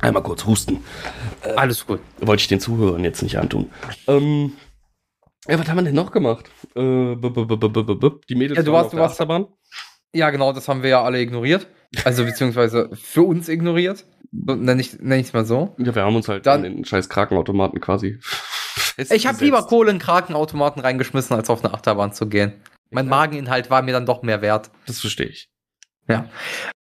[0.00, 0.82] Einmal kurz husten.
[1.42, 2.00] Äh, Alles gut.
[2.20, 3.70] Wollte ich den Zuhörern jetzt nicht antun.
[4.06, 4.52] Ähm,
[5.46, 6.50] ja, was haben wir denn noch gemacht?
[6.74, 7.16] Äh,
[8.28, 9.46] die Mädels ja, du warst, auf der Achterbahn?
[10.12, 11.66] Ja, genau, das haben wir ja alle ignoriert.
[12.04, 14.06] Also beziehungsweise für uns ignoriert.
[14.32, 15.74] Nenne ich es mal so.
[15.78, 18.20] Ja, wir haben uns halt Dann, in den scheiß Krakenautomaten quasi
[18.96, 22.54] Ich habe lieber Kohle in Krakenautomaten reingeschmissen, als auf eine Achterbahn zu gehen.
[22.90, 23.10] Mein ja.
[23.10, 24.70] Mageninhalt war mir dann doch mehr wert.
[24.86, 25.48] Das verstehe ich.
[26.08, 26.28] Ja.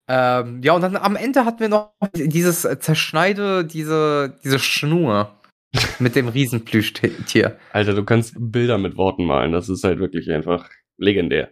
[0.08, 5.38] Ähm, ja, und dann am Ende hatten wir noch dieses äh, Zerschneide, diese, diese Schnur
[6.00, 7.60] mit dem Riesenplüschtier.
[7.74, 9.52] Alter, du kannst Bilder mit Worten malen.
[9.52, 10.70] Das ist halt wirklich einfach.
[10.98, 11.52] legendär.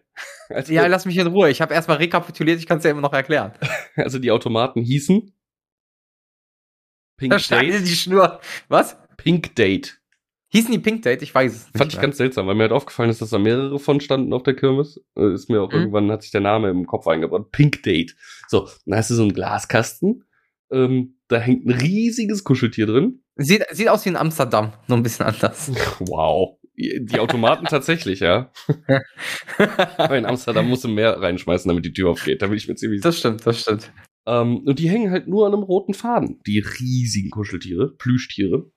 [0.50, 1.50] Also, ja, lass mich in Ruhe.
[1.50, 3.54] Ich habe erstmal rekapituliert, ich kann es ja immer noch erklären.
[3.98, 5.32] Also die Automaten hießen
[7.18, 7.88] Pink da Date.
[7.88, 8.42] die Schnur.
[8.68, 8.98] Was?
[9.16, 10.02] Pink Date.
[10.56, 11.22] Hießen die Pink Date?
[11.22, 11.78] Ich weiß es nicht.
[11.78, 14.44] Fand ich ganz seltsam, weil mir halt aufgefallen ist, dass da mehrere von standen auf
[14.44, 15.04] der Kirmes.
[15.18, 15.80] Äh, ist mir auch mhm.
[15.80, 17.52] irgendwann, hat sich der Name im Kopf eingebaut.
[17.52, 18.16] Pink Date.
[18.48, 20.24] So, dann hast du so einen Glaskasten.
[20.72, 23.22] Ähm, da hängt ein riesiges Kuscheltier drin.
[23.36, 25.72] Sieht, sieht aus wie in Amsterdam, nur ein bisschen anders.
[26.00, 26.58] Wow.
[26.78, 28.52] Die Automaten tatsächlich, ja.
[29.98, 32.42] Weil in Amsterdam musst du mehr reinschmeißen, damit die Tür aufgeht.
[32.42, 33.92] Da bin ich mir ziemlich Das stimmt, das stimmt.
[34.26, 36.42] Ähm, und die hängen halt nur an einem roten Faden.
[36.46, 38.72] Die riesigen Kuscheltiere, Plüschtiere.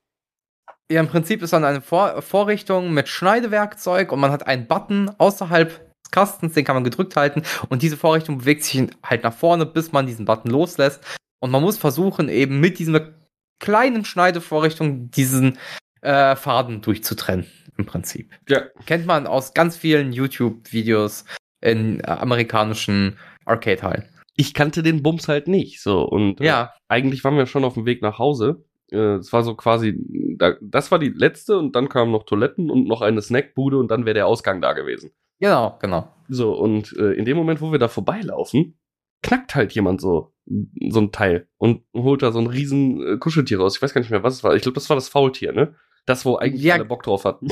[0.91, 5.11] Ja, im Prinzip ist dann eine Vor Vorrichtung mit Schneidewerkzeug und man hat einen Button
[5.19, 9.35] außerhalb des Kastens, den kann man gedrückt halten und diese Vorrichtung bewegt sich halt nach
[9.35, 11.05] vorne, bis man diesen Button loslässt.
[11.41, 13.13] Und man muss versuchen, eben mit dieser
[13.61, 15.59] kleinen Schneidevorrichtung diesen
[16.01, 17.47] äh, Faden durchzutrennen,
[17.77, 18.33] im Prinzip.
[18.49, 18.63] Ja.
[18.87, 21.27] Kennt man aus ganz vielen YouTube-Videos
[21.61, 24.09] in äh, amerikanischen Arcade-Hallen.
[24.37, 26.03] Ich kannte den Bums halt nicht, so.
[26.03, 26.73] Und äh, ja.
[26.89, 29.99] eigentlich waren wir schon auf dem Weg nach Hause es war so quasi,
[30.37, 33.91] da, das war die letzte und dann kamen noch Toiletten und noch eine Snackbude und
[33.91, 35.11] dann wäre der Ausgang da gewesen.
[35.41, 36.09] Genau, genau.
[36.29, 38.79] So, und äh, in dem Moment, wo wir da vorbeilaufen,
[39.23, 43.61] knackt halt jemand so, so ein Teil und holt da so ein riesen äh, Kuscheltier
[43.61, 43.77] raus.
[43.77, 44.55] Ich weiß gar nicht mehr, was es war.
[44.55, 45.75] Ich glaube, das war das Faultier, ne?
[46.07, 46.75] Das, wo eigentlich ja.
[46.75, 47.49] alle Bock drauf hatten.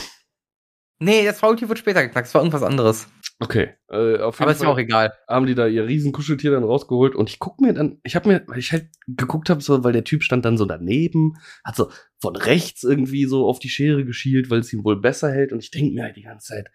[0.98, 2.26] Nee, das Faultier wird später geknackt.
[2.26, 3.08] Das war irgendwas anderes.
[3.38, 3.74] Okay.
[3.90, 5.12] Äh, auf jeden Aber ist ja auch egal.
[5.28, 8.44] Haben die da ihr Riesenkuscheltier dann rausgeholt und ich guck mir dann, ich habe mir,
[8.46, 11.90] weil ich halt geguckt habe, so, weil der Typ stand dann so daneben, hat so
[12.18, 15.62] von rechts irgendwie so auf die Schere geschielt, weil es ihm wohl besser hält und
[15.62, 16.70] ich denk mir halt die ganze Zeit,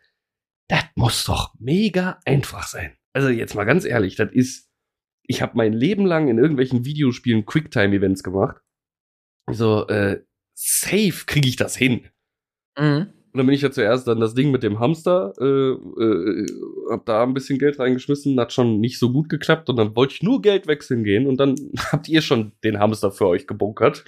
[0.68, 2.96] das muss doch mega einfach sein.
[3.14, 4.70] Also jetzt mal ganz ehrlich, das ist,
[5.24, 8.62] ich habe mein Leben lang in irgendwelchen Videospielen Quicktime-Events gemacht.
[9.50, 12.08] So, äh, safe kriege ich das hin.
[12.78, 13.12] Mhm.
[13.34, 16.46] Und dann bin ich ja zuerst dann das Ding mit dem Hamster, äh, äh,
[16.90, 20.16] hab da ein bisschen Geld reingeschmissen, hat schon nicht so gut geklappt und dann wollte
[20.16, 21.56] ich nur Geld wechseln gehen und dann
[21.92, 24.04] habt ihr schon den Hamster für euch gebunkert.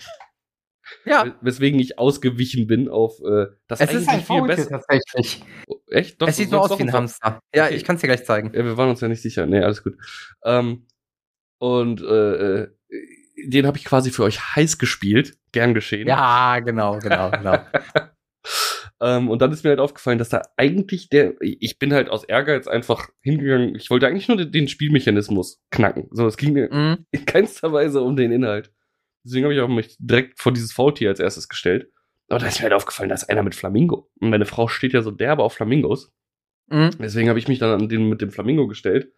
[1.06, 1.36] Ja.
[1.40, 4.70] Weswegen ich ausgewichen bin auf äh, das es ist ein viel besser.
[4.70, 5.44] tatsächlich.
[5.68, 6.22] Oh, echt?
[6.22, 7.40] Doch, es sieht nur aus wie ein Hamster.
[7.56, 7.76] Ja, okay.
[7.76, 8.52] ich kann es dir gleich zeigen.
[8.54, 9.46] Ja, wir waren uns ja nicht sicher.
[9.46, 9.96] Nee, alles gut.
[10.44, 10.86] Ähm,
[11.60, 12.68] und äh, äh
[13.46, 15.38] den habe ich quasi für euch heiß gespielt.
[15.52, 16.08] Gern geschehen.
[16.08, 17.58] Ja, genau, genau, genau.
[19.04, 22.24] Ähm, und dann ist mir halt aufgefallen, dass da eigentlich der, ich bin halt aus
[22.24, 26.08] Ehrgeiz einfach hingegangen, ich wollte eigentlich nur den, den Spielmechanismus knacken.
[26.12, 27.06] So, es ging mir mhm.
[27.12, 28.72] in keinster Weise um den Inhalt.
[29.26, 31.92] Deswegen habe ich auch mich direkt vor dieses Faultier als erstes gestellt.
[32.30, 34.10] Aber da ist mir halt aufgefallen, da ist einer mit Flamingo.
[34.22, 36.13] Und meine Frau steht ja so derbe auf Flamingos.
[36.70, 36.92] Mhm.
[36.98, 39.13] Deswegen habe ich mich dann an den mit dem Flamingo gestellt.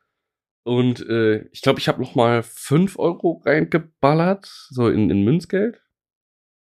[0.64, 5.80] Und äh, ich glaube, ich habe noch mal 5 Euro reingeballert, so in, in Münzgeld.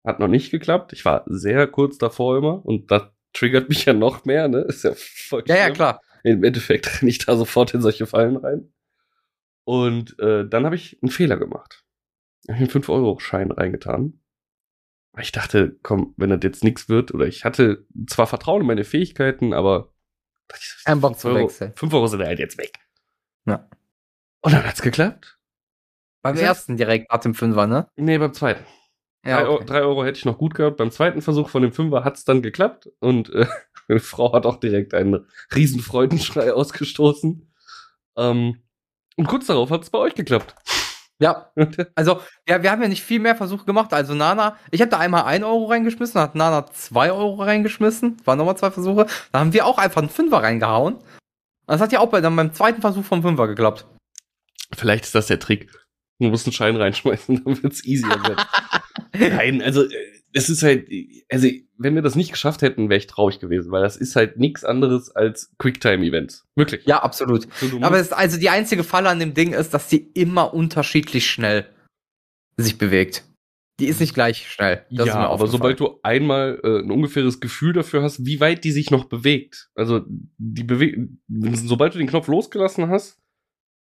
[0.05, 0.93] Hat noch nicht geklappt.
[0.93, 4.59] Ich war sehr kurz davor immer und das triggert mich ja noch mehr, ne?
[4.61, 6.01] Ist ja voll Ja, ja, klar.
[6.23, 8.73] Im Endeffekt renne ich da sofort in solche Fallen rein.
[9.65, 11.83] Und äh, dann habe ich einen Fehler gemacht.
[12.43, 14.21] Ich habe einen 5-Euro-Schein reingetan.
[15.19, 18.83] Ich dachte, komm, wenn das jetzt nichts wird, oder ich hatte zwar Vertrauen in meine
[18.83, 19.93] Fähigkeiten, aber
[20.85, 21.73] ein Bock zu wechseln.
[21.75, 22.73] 5 Euro sind halt jetzt weg.
[23.45, 23.67] Ja.
[24.41, 25.37] Und dann hat's geklappt.
[26.21, 27.89] Beim ersten direkt nach dem Fünfer, ne?
[27.95, 28.65] Nee, beim zweiten.
[29.25, 29.65] Ja, drei, okay.
[29.65, 30.77] drei, Euro hätte ich noch gut gehabt.
[30.77, 33.47] Beim zweiten Versuch von dem Fünfer hat es dann geklappt und äh,
[33.87, 37.51] meine Frau hat auch direkt einen riesen Freudenschrei ausgestoßen.
[38.17, 38.61] Ähm,
[39.17, 40.55] und kurz darauf hat es bei euch geklappt.
[41.21, 41.51] Ja,
[41.95, 43.93] also ja, wir haben ja nicht viel mehr Versuche gemacht.
[43.93, 48.37] Also Nana, ich habe da einmal ein Euro reingeschmissen, hat Nana zwei Euro reingeschmissen, waren
[48.37, 49.05] nochmal zwei Versuche.
[49.31, 50.95] Da haben wir auch einfach einen Fünfer reingehauen.
[50.95, 51.03] Und
[51.67, 53.85] das hat ja auch bei, dann beim zweiten Versuch vom Fünfer geklappt.
[54.73, 55.69] Vielleicht ist das der Trick.
[56.19, 58.43] Du musst einen Schein reinschmeißen, dann wird's easier werden.
[59.13, 59.89] Nein, also äh,
[60.33, 60.87] es ist halt,
[61.31, 64.37] also wenn wir das nicht geschafft hätten, wäre ich traurig gewesen, weil das ist halt
[64.37, 66.45] nichts anderes als Quicktime-Events.
[66.55, 66.85] Wirklich.
[66.85, 67.47] Ja, absolut.
[67.55, 71.27] So, Aber es, also die einzige Falle an dem Ding ist, dass die immer unterschiedlich
[71.29, 71.65] schnell
[72.57, 73.23] sich bewegt.
[73.79, 74.85] Die ist nicht gleich schnell.
[74.91, 78.71] Das ja, aber sobald du einmal äh, ein ungefähres Gefühl dafür hast, wie weit die
[78.71, 80.01] sich noch bewegt, also
[80.37, 83.17] die bewegt, sobald du den Knopf losgelassen hast,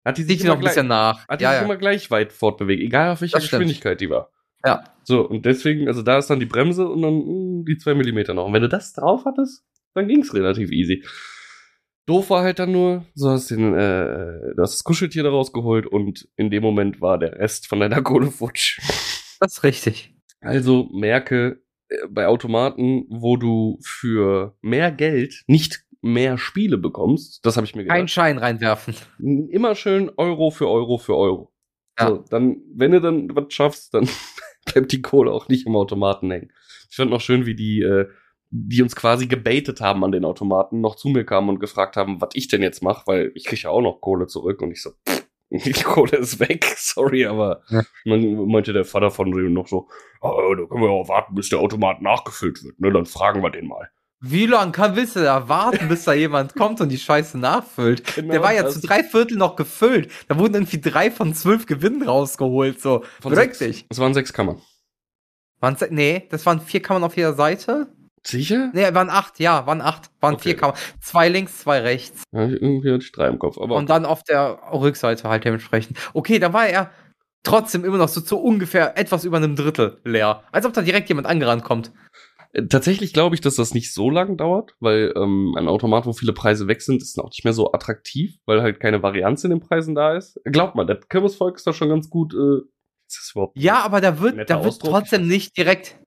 [0.04, 1.26] hat die sich noch ein bisschen nach.
[1.28, 1.64] Hat die ja, sich ja.
[1.64, 4.30] immer gleich weit fortbewegt, egal auf welcher Geschwindigkeit die war.
[4.64, 4.84] Ja.
[5.04, 7.94] So, und deswegen, also da ist dann die Bremse und dann mh, hm, die zwei
[7.94, 8.46] Millimeter noch.
[8.46, 11.04] Und wenn du das drauf hattest, dann ging's relativ easy.
[12.06, 15.86] Doof war halt dann nur, so hast den, äh, du hast das Kuscheltier da rausgeholt
[15.86, 18.80] und in dem Moment war der Rest von deiner Kohle futsch.
[19.40, 20.14] Das ist richtig.
[20.40, 27.56] Also merke, äh, bei Automaten, wo du für mehr Geld nicht mehr Spiele bekommst, das
[27.56, 27.98] habe ich mir gedacht.
[27.98, 28.94] Ein Schein reinwerfen.
[29.18, 31.52] Immer schön Euro für Euro für Euro.
[31.98, 32.08] Ja.
[32.08, 34.08] So, dann, wenn du dann was schaffst, dann
[34.66, 36.52] bleibt die Kohle auch nicht im Automaten hängen.
[36.90, 38.06] Ich fand noch schön, wie die, äh,
[38.50, 42.20] die uns quasi gebaitet haben an den Automaten, noch zu mir kamen und gefragt haben,
[42.20, 44.82] was ich denn jetzt mache, weil ich kriege ja auch noch Kohle zurück und ich
[44.82, 47.82] so, pff, die Kohle ist weg, sorry, aber ja.
[48.04, 49.88] meinte der Vater von dem noch so,
[50.20, 53.50] oh, da können wir auch warten, bis der Automat nachgefüllt wird, ne, dann fragen wir
[53.50, 53.90] den mal.
[54.20, 58.02] Wie lange kann willst du da warten, bis da jemand kommt und die Scheiße nachfüllt?
[58.18, 60.10] Genau, der war ja zu drei Viertel noch gefüllt.
[60.26, 63.04] Da wurden irgendwie drei von zwölf Gewinnen rausgeholt, so.
[63.20, 63.86] Von Wirklich.
[63.90, 64.60] Es waren sechs Kammern.
[65.60, 67.92] Waren's, nee, das waren vier Kammern auf jeder Seite.
[68.26, 68.70] Sicher?
[68.74, 70.10] Nee, waren acht, ja, waren acht.
[70.20, 70.42] Waren okay.
[70.42, 70.76] vier Kammern.
[71.00, 72.24] Zwei links, zwei rechts.
[72.32, 73.56] Ja, irgendwie hatte ich drei im Kopf.
[73.58, 75.96] Aber und dann auf der Rückseite halt dementsprechend.
[76.12, 76.90] Okay, da war er
[77.44, 80.42] trotzdem immer noch so zu ungefähr etwas über einem Drittel leer.
[80.50, 81.92] Als ob da direkt jemand angerannt kommt.
[82.52, 86.12] Äh, tatsächlich glaube ich, dass das nicht so lang dauert, weil ähm, ein Automat, wo
[86.12, 89.50] viele Preise weg sind, ist auch nicht mehr so attraktiv, weil halt keine Varianz in
[89.50, 90.40] den Preisen da ist.
[90.44, 92.34] Glaubt mal, der Kirmesvolk ist da schon ganz gut.
[92.34, 92.62] Äh,
[93.08, 95.98] ist das ja, aber da wird, da wird trotzdem nicht direkt,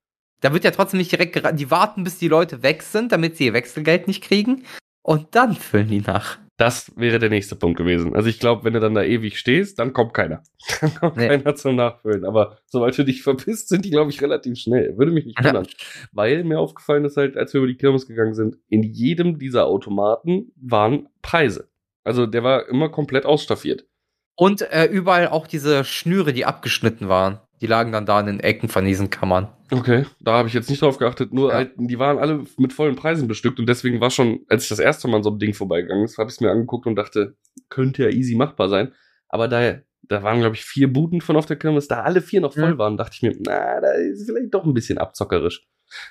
[0.41, 1.57] da wird ja trotzdem nicht direkt geraten.
[1.57, 4.65] Die warten, bis die Leute weg sind, damit sie ihr Wechselgeld nicht kriegen.
[5.03, 6.37] Und dann füllen die nach.
[6.61, 8.13] Das wäre der nächste Punkt gewesen.
[8.15, 10.43] Also ich glaube, wenn du dann da ewig stehst, dann kommt keiner.
[10.81, 11.27] Dann kommt nee.
[11.27, 12.23] keiner zum Nachfüllen.
[12.23, 14.95] Aber sobald du dich verpisst, sind die, glaube ich, relativ schnell.
[14.95, 15.65] Würde mich nicht wundern.
[16.11, 19.65] Weil mir aufgefallen ist halt, als wir über die Kirmes gegangen sind, in jedem dieser
[19.65, 21.67] Automaten waren Preise.
[22.03, 23.87] Also der war immer komplett ausstaffiert.
[24.35, 27.39] Und äh, überall auch diese Schnüre, die abgeschnitten waren.
[27.61, 29.47] Die lagen dann da in den Ecken von diesen Kammern.
[29.71, 31.31] Okay, da habe ich jetzt nicht drauf geachtet.
[31.31, 31.55] Nur ja.
[31.55, 34.79] halt, die waren alle mit vollen Preisen bestückt und deswegen war schon, als ich das
[34.79, 37.37] erste Mal an so einem Ding vorbeigegangen ist, habe ich es mir angeguckt und dachte,
[37.69, 38.93] könnte ja easy machbar sein.
[39.29, 42.41] Aber da, da waren, glaube ich, vier Buden von auf der Kirmes, da alle vier
[42.41, 42.77] noch voll mhm.
[42.79, 45.65] waren, dachte ich mir, na, da ist vielleicht doch ein bisschen abzockerisch.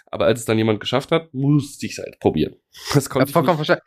[0.07, 2.55] Aber als es dann jemand geschafft hat, musste ich es halt probieren.
[2.95, 3.83] Das konnte ja, vollkommen verstanden.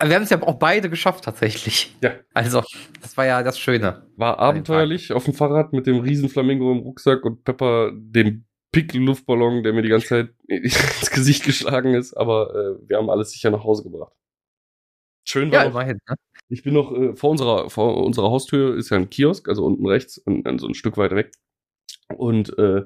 [0.00, 1.96] Wir haben es ja auch beide geschafft tatsächlich.
[2.02, 2.12] Ja.
[2.32, 2.62] Also,
[3.02, 4.06] das war ja das Schöne.
[4.16, 9.62] War abenteuerlich auf dem Fahrrad mit dem riesen Flamingo im Rucksack und Pepper dem Pick-Luftballon,
[9.62, 13.50] der mir die ganze Zeit ins Gesicht geschlagen ist, aber äh, wir haben alles sicher
[13.50, 14.12] nach Hause gebracht.
[15.24, 16.14] Schön war ja, immerhin, ne?
[16.48, 19.86] Ich bin noch äh, vor unserer vor unserer Haustür ist ja ein Kiosk, also unten
[19.86, 21.32] rechts und, und so ein Stück weiter weg.
[22.16, 22.84] Und äh,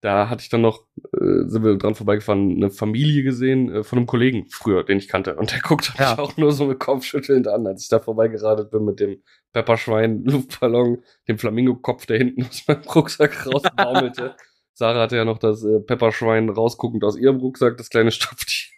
[0.00, 3.98] da hatte ich dann noch, äh, sind wir dran vorbeigefahren, eine Familie gesehen äh, von
[3.98, 5.34] einem Kollegen früher, den ich kannte.
[5.36, 6.10] Und der guckte ja.
[6.10, 10.22] mich auch nur so mit Kopfschüttelnd an, als ich da vorbeigeradet bin mit dem Pepperschwein,
[10.24, 14.36] Luftballon, dem Flamingo-Kopf, der hinten aus meinem Rucksack rausbaumelte.
[14.74, 18.72] Sarah hatte ja noch das äh, Pepperschwein rausguckend aus ihrem Rucksack, das kleine Stofftier.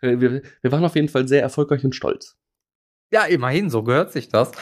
[0.00, 2.36] wir, wir waren auf jeden Fall sehr erfolgreich und stolz.
[3.12, 4.52] Ja, immerhin, so gehört sich das.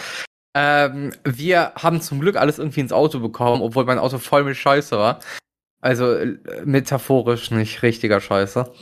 [0.61, 4.57] Ähm, wir haben zum Glück alles irgendwie ins Auto bekommen, obwohl mein Auto voll mit
[4.57, 5.21] Scheiße war.
[5.81, 8.73] Also äh, metaphorisch nicht richtiger Scheiße.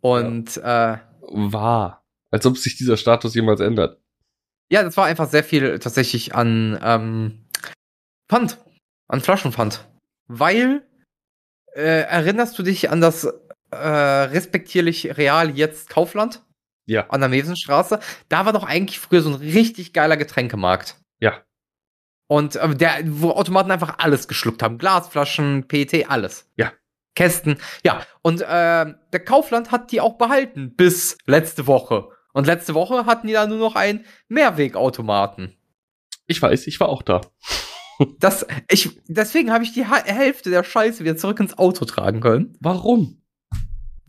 [0.00, 0.94] Und ja.
[0.94, 2.02] äh, war.
[2.30, 4.00] Als ob sich dieser Status jemals ändert.
[4.70, 7.44] Ja, das war einfach sehr viel tatsächlich an ähm,
[8.30, 8.56] Pfand.
[9.08, 9.86] An Flaschenpfand.
[10.26, 10.86] Weil,
[11.74, 13.24] äh, erinnerst du dich an das
[13.72, 16.42] äh, respektierlich Real jetzt Kaufland?
[16.86, 17.06] Ja.
[17.10, 18.00] An der Mesenstraße.
[18.30, 20.99] Da war doch eigentlich früher so ein richtig geiler Getränkemarkt.
[21.20, 21.42] Ja.
[22.26, 24.78] Und äh, der, wo Automaten einfach alles geschluckt haben.
[24.78, 26.48] Glasflaschen, PET, alles.
[26.56, 26.72] Ja.
[27.14, 27.58] Kästen.
[27.84, 28.02] Ja.
[28.22, 28.46] Und äh,
[29.12, 32.08] der Kaufland hat die auch behalten bis letzte Woche.
[32.32, 35.56] Und letzte Woche hatten die da nur noch einen Mehrwegautomaten.
[36.26, 37.20] Ich weiß, ich war auch da.
[38.18, 42.56] Das, ich, deswegen habe ich die Hälfte der Scheiße wieder zurück ins Auto tragen können.
[42.58, 43.19] Warum?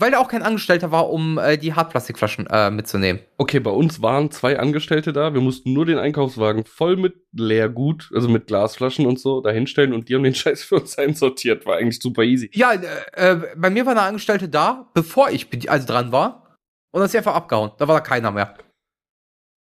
[0.01, 3.21] Weil da auch kein Angestellter war, um äh, die Hartplastikflaschen äh, mitzunehmen.
[3.37, 5.35] Okay, bei uns waren zwei Angestellte da.
[5.35, 10.09] Wir mussten nur den Einkaufswagen voll mit Leergut, also mit Glasflaschen und so, dahinstellen und
[10.09, 11.67] die haben den Scheiß für uns einsortiert.
[11.67, 12.49] War eigentlich super easy.
[12.51, 16.57] Ja, äh, äh, bei mir war eine Angestellte da, bevor ich also dran war.
[16.91, 17.69] Und dann ist sie einfach abgehauen.
[17.77, 18.57] Da war da keiner mehr.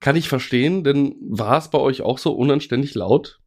[0.01, 3.41] Kann ich verstehen, denn war es bei euch auch so unanständig laut?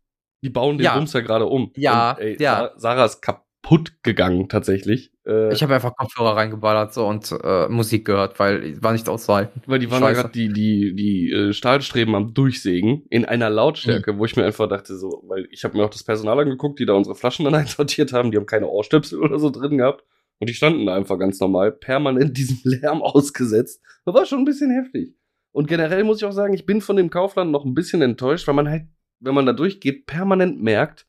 [0.44, 0.96] Die bauen den ja.
[0.96, 1.72] Bums ja gerade um.
[1.78, 2.72] Ja, und, ey, ja.
[2.76, 5.12] Sarah ist kaputt kaputt gegangen, tatsächlich.
[5.26, 9.62] Äh, ich habe einfach Kopfhörer reingeballert so und äh, Musik gehört, weil war nicht auszuhalten.
[9.66, 14.18] Weil die waren gerade die, die, die äh, Stahlstreben am Durchsägen in einer Lautstärke, mhm.
[14.18, 16.86] wo ich mir einfach dachte, so, weil ich habe mir auch das Personal angeguckt, die
[16.86, 20.04] da unsere Flaschen dann einsortiert haben, die haben keine Ohrstöpsel oder so drin gehabt.
[20.40, 23.82] Und die standen da einfach ganz normal, permanent diesem Lärm ausgesetzt.
[24.06, 25.16] Das war schon ein bisschen heftig.
[25.54, 28.48] Und generell muss ich auch sagen, ich bin von dem Kaufland noch ein bisschen enttäuscht,
[28.48, 28.84] weil man halt,
[29.20, 31.06] wenn man da durchgeht, permanent merkt,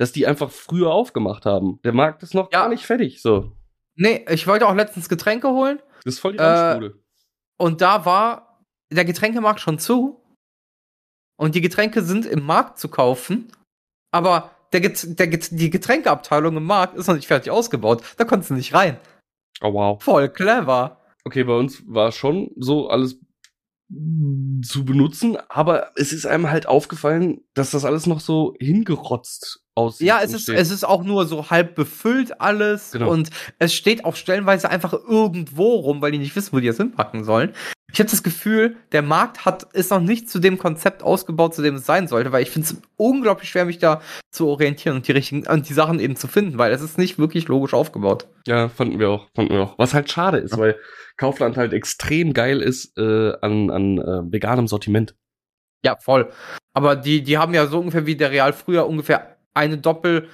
[0.00, 1.78] dass die einfach früher aufgemacht haben.
[1.84, 2.60] Der Markt ist noch ja.
[2.60, 3.52] gar nicht fertig, so.
[3.96, 5.78] Nee, ich wollte auch letztens Getränke holen.
[6.04, 6.86] Das ist voll die Randschule.
[6.86, 10.24] Äh, und da war der Getränkemarkt schon zu.
[11.36, 13.52] Und die Getränke sind im Markt zu kaufen.
[14.10, 18.02] Aber der Get der Get die Getränkeabteilung im Markt ist noch nicht fertig ausgebaut.
[18.16, 18.98] Da konntest du nicht rein.
[19.60, 20.02] Oh wow.
[20.02, 20.98] Voll clever.
[21.26, 23.20] Okay, bei uns war schon so alles
[24.62, 30.06] zu benutzen, aber es ist einem halt aufgefallen, dass das alles noch so hingerotzt aussieht.
[30.06, 33.10] Ja, es ist, es ist auch nur so halb befüllt alles genau.
[33.10, 36.76] und es steht auch stellenweise einfach irgendwo rum, weil die nicht wissen, wo die das
[36.76, 37.52] hinpacken sollen.
[37.92, 41.62] Ich habe das Gefühl, der Markt hat ist noch nicht zu dem Konzept ausgebaut, zu
[41.62, 44.00] dem es sein sollte, weil ich finde es unglaublich schwer, mich da
[44.30, 47.18] zu orientieren und die richtigen und die Sachen eben zu finden, weil es ist nicht
[47.18, 48.28] wirklich logisch aufgebaut.
[48.46, 49.78] Ja, fanden wir auch, fanden wir auch.
[49.78, 50.58] Was halt schade ist, ja.
[50.58, 50.78] weil
[51.16, 55.14] Kaufland halt extrem geil ist äh, an, an äh, veganem Sortiment.
[55.84, 56.30] Ja, voll.
[56.72, 60.28] Aber die, die haben ja so ungefähr wie der Real früher ungefähr eine Doppel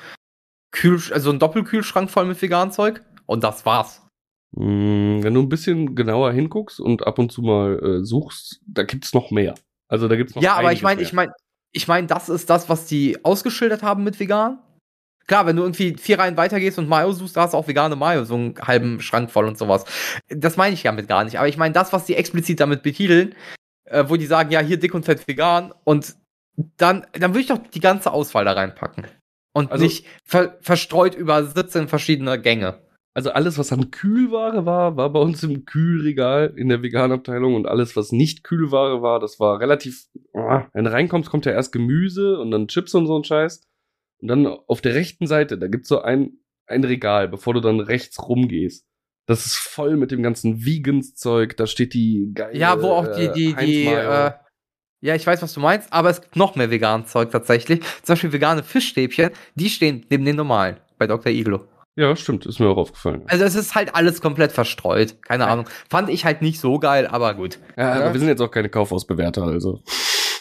[1.11, 4.06] also ein Doppelkühlschrank voll mit veganem Zeug und das war's.
[4.52, 8.85] Mm, wenn du ein bisschen genauer hinguckst und ab und zu mal äh, suchst, da
[8.85, 9.54] gibt's noch mehr.
[9.88, 11.32] Also da gibt's noch Ja, aber ich meine, ich meine,
[11.72, 14.59] ich meine, das ist das, was die ausgeschildert haben mit vegan.
[15.26, 17.96] Klar, wenn du irgendwie vier Reihen weitergehst und Mayo suchst, da hast du auch vegane
[17.96, 19.85] Mayo, so einen halben Schrank voll und sowas.
[20.28, 21.38] Das meine ich damit gar nicht.
[21.38, 23.35] Aber ich meine, das, was die explizit damit betiteln,
[23.87, 26.14] äh, wo die sagen, ja, hier dick und fett vegan und
[26.76, 29.06] dann, dann würde ich doch die ganze Auswahl da reinpacken.
[29.52, 32.78] Und also, nicht ver verstreut über 17 verschiedene Gänge.
[33.16, 37.66] Also alles, was an Kühlware war, war bei uns im Kühlregal in der Veganabteilung und
[37.66, 42.38] alles, was nicht Kühlware war, das war relativ, wenn du reinkommst, kommt ja erst Gemüse
[42.38, 43.66] und dann Chips und so ein Scheiß.
[44.20, 47.81] Und dann auf der rechten Seite, da gibt's so ein, ein Regal, bevor du dann
[47.81, 48.87] rechts rumgehst.
[49.24, 53.33] Das ist voll mit dem ganzen Vegans-Zeug, da steht die geile Ja, wo auch die,
[53.33, 54.33] die, die, äh,
[55.00, 57.81] ja, ich weiß, was du meinst, aber es gibt noch mehr veganes Zeug tatsächlich.
[58.02, 61.33] Zum Beispiel vegane Fischstäbchen, die stehen neben den normalen bei Dr.
[61.33, 61.66] Iglo.
[61.96, 63.22] Ja, stimmt, ist mir auch aufgefallen.
[63.26, 65.22] Also es ist halt alles komplett verstreut.
[65.22, 65.50] Keine ja.
[65.50, 65.66] Ahnung.
[65.88, 67.59] Fand ich halt nicht so geil, aber gut.
[67.76, 69.82] Ja, aber wir sind jetzt auch keine Kaufhausbewerter, also.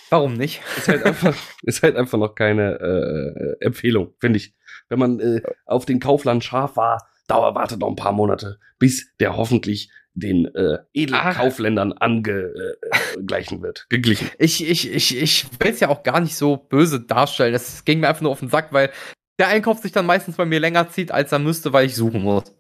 [0.10, 0.62] Warum nicht?
[0.78, 4.54] Ist halt einfach, ist halt einfach noch keine äh, Empfehlung, finde ich.
[4.90, 9.16] Wenn man äh, auf den Kaufland scharf war, dauert, wartet noch ein paar Monate, bis
[9.20, 11.38] der hoffentlich den äh, edlen Ach.
[11.38, 14.30] Kaufländern angeglichen äh, wird, geglichen.
[14.40, 17.54] Ich, ich, ich, ich will es ja auch gar nicht so böse darstellen.
[17.54, 18.92] Das ging mir einfach nur auf den Sack, weil
[19.40, 22.24] der Einkauf sich dann meistens bei mir länger zieht, als er müsste, weil ich suchen
[22.24, 22.54] muss.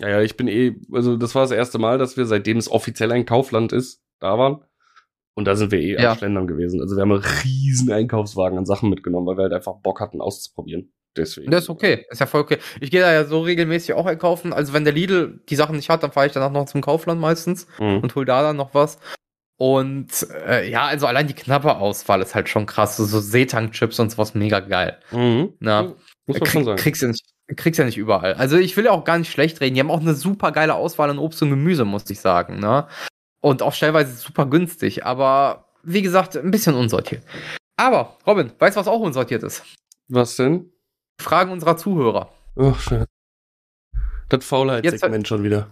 [0.00, 2.70] Ja, ja, ich bin eh, also das war das erste Mal, dass wir, seitdem es
[2.70, 4.64] offiziell ein Kaufland ist, da waren.
[5.34, 6.12] Und da sind wir eh ja.
[6.12, 6.80] am Schlendern gewesen.
[6.80, 10.20] Also wir haben einen riesen Einkaufswagen an Sachen mitgenommen, weil wir halt einfach Bock hatten
[10.20, 10.92] auszuprobieren.
[11.16, 11.50] Deswegen.
[11.50, 12.58] Das ist okay, ist ja voll okay.
[12.80, 14.52] Ich gehe da ja so regelmäßig auch einkaufen.
[14.52, 17.20] Also wenn der Lidl die Sachen nicht hat, dann fahre ich danach noch zum Kaufland
[17.20, 18.00] meistens mhm.
[18.00, 18.98] und hol da dann noch was.
[19.58, 22.96] Und äh, ja, also allein die knappe Auswahl ist halt schon krass.
[22.96, 24.98] So, so Seetang-Chips und sowas mega geil.
[25.10, 25.52] Mhm.
[25.58, 26.78] Na, Muss man krieg, schon sagen.
[26.78, 27.24] Kriegst du nicht,
[27.56, 28.34] kriegst ja nicht überall.
[28.34, 29.74] Also ich will ja auch gar nicht schlecht reden.
[29.74, 32.60] Die haben auch eine super geile Auswahl an Obst und Gemüse, muss ich sagen.
[32.60, 32.86] Ne?
[33.40, 35.04] Und auch stellweise super günstig.
[35.04, 37.24] Aber wie gesagt, ein bisschen unsortiert.
[37.76, 39.64] Aber, Robin, weißt du, was auch unsortiert ist?
[40.06, 40.70] Was denn?
[41.20, 42.30] Fragen unserer Zuhörer.
[42.56, 43.04] Ach, schön.
[44.28, 45.68] Das Faulheitssegment schon wieder.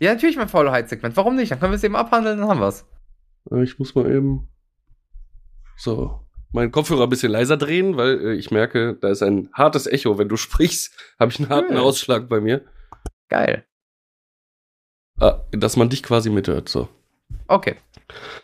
[0.00, 1.16] Ja, natürlich mein Faulheitssegment.
[1.16, 1.52] Warum nicht?
[1.52, 2.86] Dann können wir es eben abhandeln, dann haben wir es.
[3.50, 4.48] Äh, ich muss mal eben
[5.76, 6.20] so
[6.52, 10.18] meinen Kopfhörer ein bisschen leiser drehen, weil äh, ich merke, da ist ein hartes Echo.
[10.18, 11.80] Wenn du sprichst, habe ich einen harten cool.
[11.80, 12.64] Ausschlag bei mir.
[13.28, 13.64] Geil.
[15.20, 16.88] Ah, dass man dich quasi mithört, so.
[17.46, 17.76] Okay.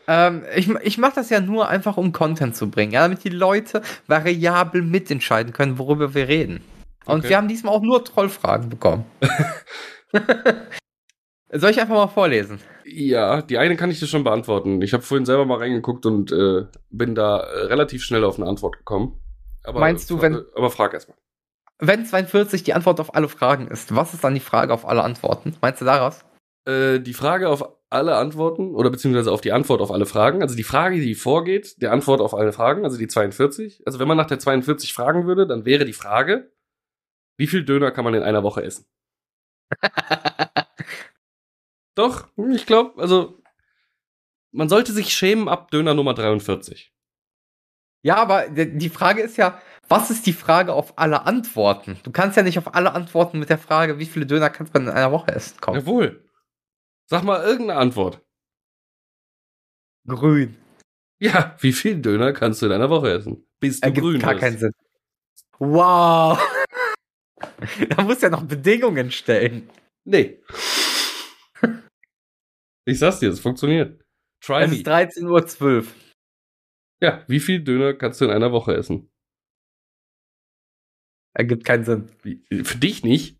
[0.06, 3.30] Ähm, ich ich mache das ja nur einfach, um Content zu bringen, ja, damit die
[3.30, 6.62] Leute variabel mitentscheiden können, worüber wir reden.
[7.06, 7.30] Und okay.
[7.30, 9.04] wir haben diesmal auch nur Trollfragen bekommen.
[11.52, 12.60] Soll ich einfach mal vorlesen?
[12.88, 14.80] Ja, die eine kann ich dir schon beantworten.
[14.80, 18.48] Ich habe vorhin selber mal reingeguckt und äh, bin da äh, relativ schnell auf eine
[18.48, 19.20] Antwort gekommen.
[19.64, 20.44] Aber, Meinst du, wenn.
[20.54, 21.16] Aber frag erstmal.
[21.78, 25.02] Wenn 42 die Antwort auf alle Fragen ist, was ist dann die Frage auf alle
[25.02, 25.56] Antworten?
[25.60, 26.24] Meinst du daraus?
[26.64, 30.42] Äh, die Frage auf alle Antworten oder beziehungsweise auf die Antwort auf alle Fragen.
[30.42, 33.82] Also die Frage, die vorgeht, der Antwort auf alle Fragen, also die 42.
[33.84, 36.52] Also wenn man nach der 42 fragen würde, dann wäre die Frage,
[37.36, 38.86] wie viel Döner kann man in einer Woche essen?
[41.96, 43.42] Doch, ich glaube, also
[44.52, 46.92] man sollte sich schämen ab Döner Nummer 43.
[48.02, 51.98] Ja, aber die Frage ist ja, was ist die Frage auf alle Antworten?
[52.04, 54.84] Du kannst ja nicht auf alle Antworten mit der Frage, wie viele Döner kannst man
[54.84, 55.80] in einer Woche essen, kommen.
[55.80, 56.24] Jawohl.
[57.06, 58.20] Sag mal irgendeine Antwort.
[60.06, 60.56] Grün.
[61.18, 63.46] Ja, wie viel Döner kannst du in einer Woche essen?
[63.58, 64.40] Bis du Ergibt grün gar bist.
[64.40, 64.72] keinen Sinn.
[65.58, 66.38] Wow.
[67.88, 69.70] da muss ja noch Bedingungen stellen.
[70.04, 70.42] Nee.
[72.86, 74.00] Ich sag's dir, es funktioniert.
[74.40, 74.76] Try es me.
[74.76, 75.86] ist 13.12 Uhr.
[77.02, 79.10] Ja, wie viel Döner kannst du in einer Woche essen?
[81.34, 82.08] Ergibt keinen Sinn.
[82.64, 83.38] Für dich nicht,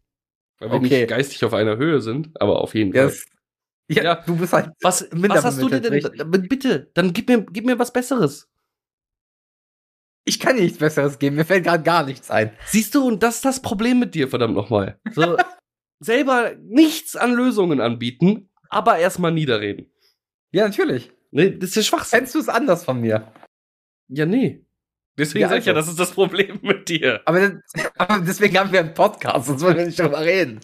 [0.58, 1.00] weil wir okay.
[1.00, 3.22] nicht geistig auf einer Höhe sind, aber auf jeden yes.
[3.22, 3.32] Fall.
[3.88, 4.70] Ja, ja, du bist halt.
[4.82, 5.84] Was, was hast du denn?
[5.84, 6.48] Richtig.
[6.48, 8.50] Bitte, dann gib mir, gib mir was Besseres.
[10.28, 12.50] Ich kann dir nichts Besseres geben, mir fällt gerade gar nichts ein.
[12.66, 14.98] Siehst du, und das ist das Problem mit dir, verdammt nochmal.
[15.12, 15.36] So,
[16.00, 19.90] selber nichts an Lösungen anbieten, aber erstmal niederreden.
[20.52, 21.12] Ja, natürlich.
[21.30, 22.20] Nee, das ist ja Schwachsinn.
[22.20, 23.32] Kennst du es anders von mir?
[24.08, 24.64] Ja, nee.
[25.18, 25.86] Deswegen ja, sag ich ja, also.
[25.86, 27.22] das ist das Problem mit dir.
[27.24, 27.60] Aber,
[27.96, 30.60] aber deswegen haben wir einen Podcast, sonst wollen wir nicht drüber reden.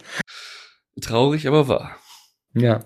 [1.01, 1.99] Traurig, aber wahr.
[2.55, 2.85] Ja.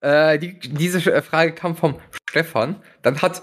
[0.00, 2.82] Äh, die, diese Frage kam vom Stefan.
[3.02, 3.42] Dann hat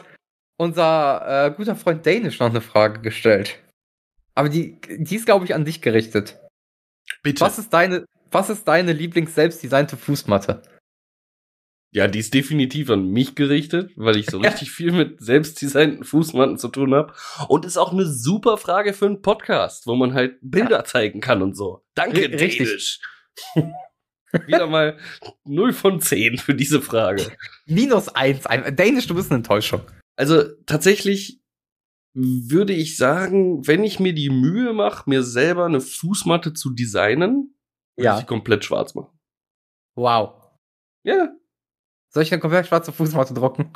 [0.57, 3.59] unser äh, guter Freund Danish noch eine Frage gestellt.
[4.35, 6.39] Aber die, die ist, glaube ich, an dich gerichtet.
[7.23, 7.41] Bitte.
[7.41, 10.61] Was ist deine, was ist deine Lieblings-selbstdesignte Fußmatte?
[11.93, 16.57] Ja, die ist definitiv an mich gerichtet, weil ich so richtig viel mit selbstdesignten Fußmatten
[16.57, 17.13] zu tun habe.
[17.49, 20.83] Und ist auch eine super Frage für einen Podcast, wo man halt Bilder ja.
[20.85, 21.83] zeigen kann und so.
[21.93, 23.01] Danke, R richtig.
[24.47, 24.97] Wieder mal
[25.43, 27.35] 0 von 10 für diese Frage.
[27.65, 28.43] Minus 1.
[28.73, 29.81] Danish, du bist eine Enttäuschung.
[30.15, 31.41] Also tatsächlich
[32.13, 37.55] würde ich sagen, wenn ich mir die Mühe mache, mir selber eine Fußmatte zu designen,
[38.03, 38.15] ja.
[38.15, 39.17] ich sie komplett schwarz machen.
[39.95, 40.35] Wow.
[41.03, 41.29] Ja,
[42.13, 43.71] soll ich eine komplett schwarze Fußmatte drucken?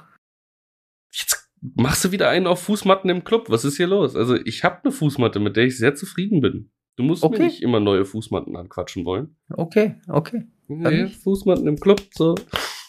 [1.09, 3.49] Jetzt machst du wieder einen auf Fußmatten im Club.
[3.49, 4.15] Was ist hier los?
[4.15, 6.69] Also, ich habe eine Fußmatte, mit der ich sehr zufrieden bin.
[6.97, 7.39] Du musst okay.
[7.39, 9.38] mir nicht immer neue Fußmatten anquatschen wollen.
[9.49, 10.47] Okay, okay.
[10.67, 12.36] Nee, Fußmatten im Club, so.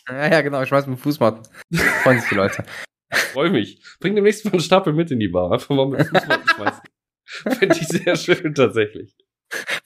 [0.09, 1.43] Ja, ja, genau, ich schmeiß mit Fußmatten.
[2.03, 2.64] Freuen sich die Leute.
[3.12, 3.80] Freu mich.
[4.01, 5.53] Bring demnächst mal einen Stapel mit in die Bar.
[5.53, 6.82] Einfach mal mit Fußmatten schmeißen.
[7.24, 9.16] Fände ich sehr schön, tatsächlich.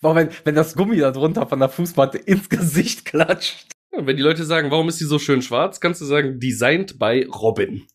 [0.00, 3.66] Boah, wenn, wenn das Gummi da drunter von der Fußmatte ins Gesicht klatscht.
[3.92, 6.98] Ja, wenn die Leute sagen, warum ist die so schön schwarz, kannst du sagen, designed
[6.98, 7.86] by Robin.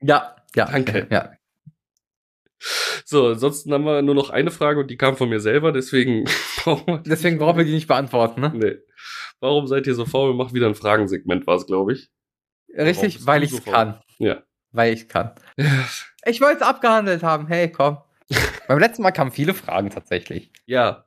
[0.00, 0.66] Ja, ja.
[0.66, 1.06] Danke.
[1.10, 1.32] Ja.
[3.04, 6.24] So, ansonsten haben wir nur noch eine Frage und die kam von mir selber, deswegen
[6.56, 6.98] brauchen wir.
[6.98, 8.52] Deswegen brauchen wir die nicht beantworten, ne?
[8.54, 8.76] Nee.
[9.40, 10.34] Warum seid ihr so faul?
[10.34, 12.10] Mach wieder ein Fragensegment, war es, glaube ich.
[12.74, 14.00] Richtig, weil ich es so kann.
[14.18, 14.42] Ja.
[14.70, 15.34] Weil ich kann.
[16.24, 17.48] Ich wollte es abgehandelt haben.
[17.48, 17.98] Hey, komm.
[18.68, 20.52] Beim letzten Mal kamen viele Fragen tatsächlich.
[20.66, 21.04] Ja,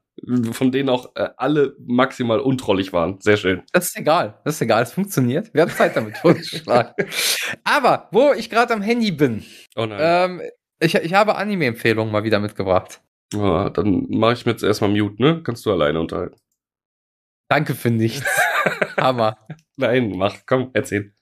[0.51, 3.19] von denen auch äh, alle maximal untrollig waren.
[3.19, 3.63] Sehr schön.
[3.71, 4.39] Das ist egal.
[4.43, 4.83] Das ist egal.
[4.83, 5.53] Es funktioniert.
[5.53, 6.93] Wir haben Zeit damit vorgeschlagen.
[7.63, 9.43] Aber wo ich gerade am Handy bin,
[9.75, 9.99] oh nein.
[10.01, 10.41] Ähm,
[10.79, 13.01] ich, ich habe Anime-Empfehlungen mal wieder mitgebracht.
[13.33, 15.41] Oh, dann mache ich mir jetzt erstmal Mute, ne?
[15.43, 16.37] Kannst du alleine unterhalten.
[17.49, 18.25] Danke für nichts.
[18.97, 19.37] Hammer.
[19.77, 21.14] Nein, mach, komm, erzähl.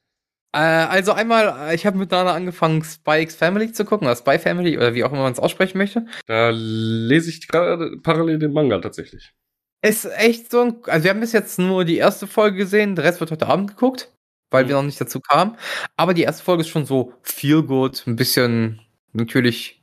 [0.53, 4.37] Äh, also einmal, äh, ich habe mit Dana angefangen, Spikes Family zu gucken, oder Spy
[4.37, 6.05] Family, oder wie auch immer man es aussprechen möchte.
[6.27, 9.33] Da lese ich gerade parallel den Manga tatsächlich.
[9.81, 13.03] Ist echt so ein, also wir haben bis jetzt nur die erste Folge gesehen, der
[13.05, 14.13] Rest wird heute Abend geguckt,
[14.51, 14.69] weil mhm.
[14.69, 15.57] wir noch nicht dazu kamen.
[15.97, 18.79] Aber die erste Folge ist schon so feel good, ein bisschen
[19.11, 19.81] natürlich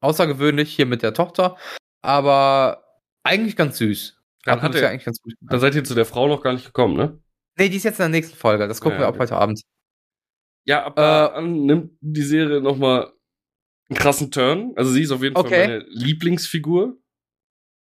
[0.00, 1.56] außergewöhnlich hier mit der Tochter,
[2.02, 2.84] aber
[3.22, 4.16] eigentlich ganz süß.
[4.44, 6.54] Dann, hat er, ja eigentlich ganz gut dann seid ihr zu der Frau noch gar
[6.54, 7.18] nicht gekommen, ne?
[7.58, 8.66] Nee, die ist jetzt in der nächsten Folge.
[8.66, 9.60] Das gucken ja, wir ab heute Abend.
[10.70, 13.12] Ja, ab da äh, nimmt die Serie nochmal
[13.88, 14.72] einen krassen Turn.
[14.76, 15.48] Also sie ist auf jeden okay.
[15.48, 16.96] Fall meine Lieblingsfigur.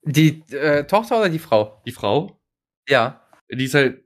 [0.03, 1.80] Die äh, Tochter oder die Frau?
[1.87, 2.39] Die Frau.
[2.87, 3.26] Ja.
[3.51, 4.05] Die ist halt.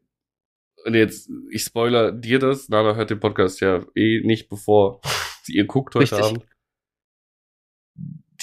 [0.84, 2.68] Und jetzt, ich spoiler dir das.
[2.68, 5.00] Nana hört den Podcast ja eh nicht, bevor
[5.42, 6.22] sie ihr guckt heute Richtig.
[6.22, 6.46] Abend.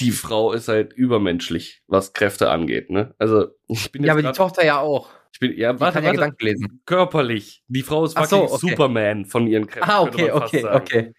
[0.01, 3.15] Die Frau ist halt übermenschlich, was Kräfte angeht, ne?
[3.19, 4.07] Also, ich bin jetzt.
[4.07, 5.09] Ja, aber die Tochter ja auch.
[5.36, 6.81] Ich bin, ja, warte, warte, lesen.
[6.86, 7.61] Körperlich.
[7.67, 8.69] Die Frau ist fucking so, okay.
[8.69, 9.91] Superman von ihren Kräften.
[9.91, 11.13] Ah, okay, okay, okay.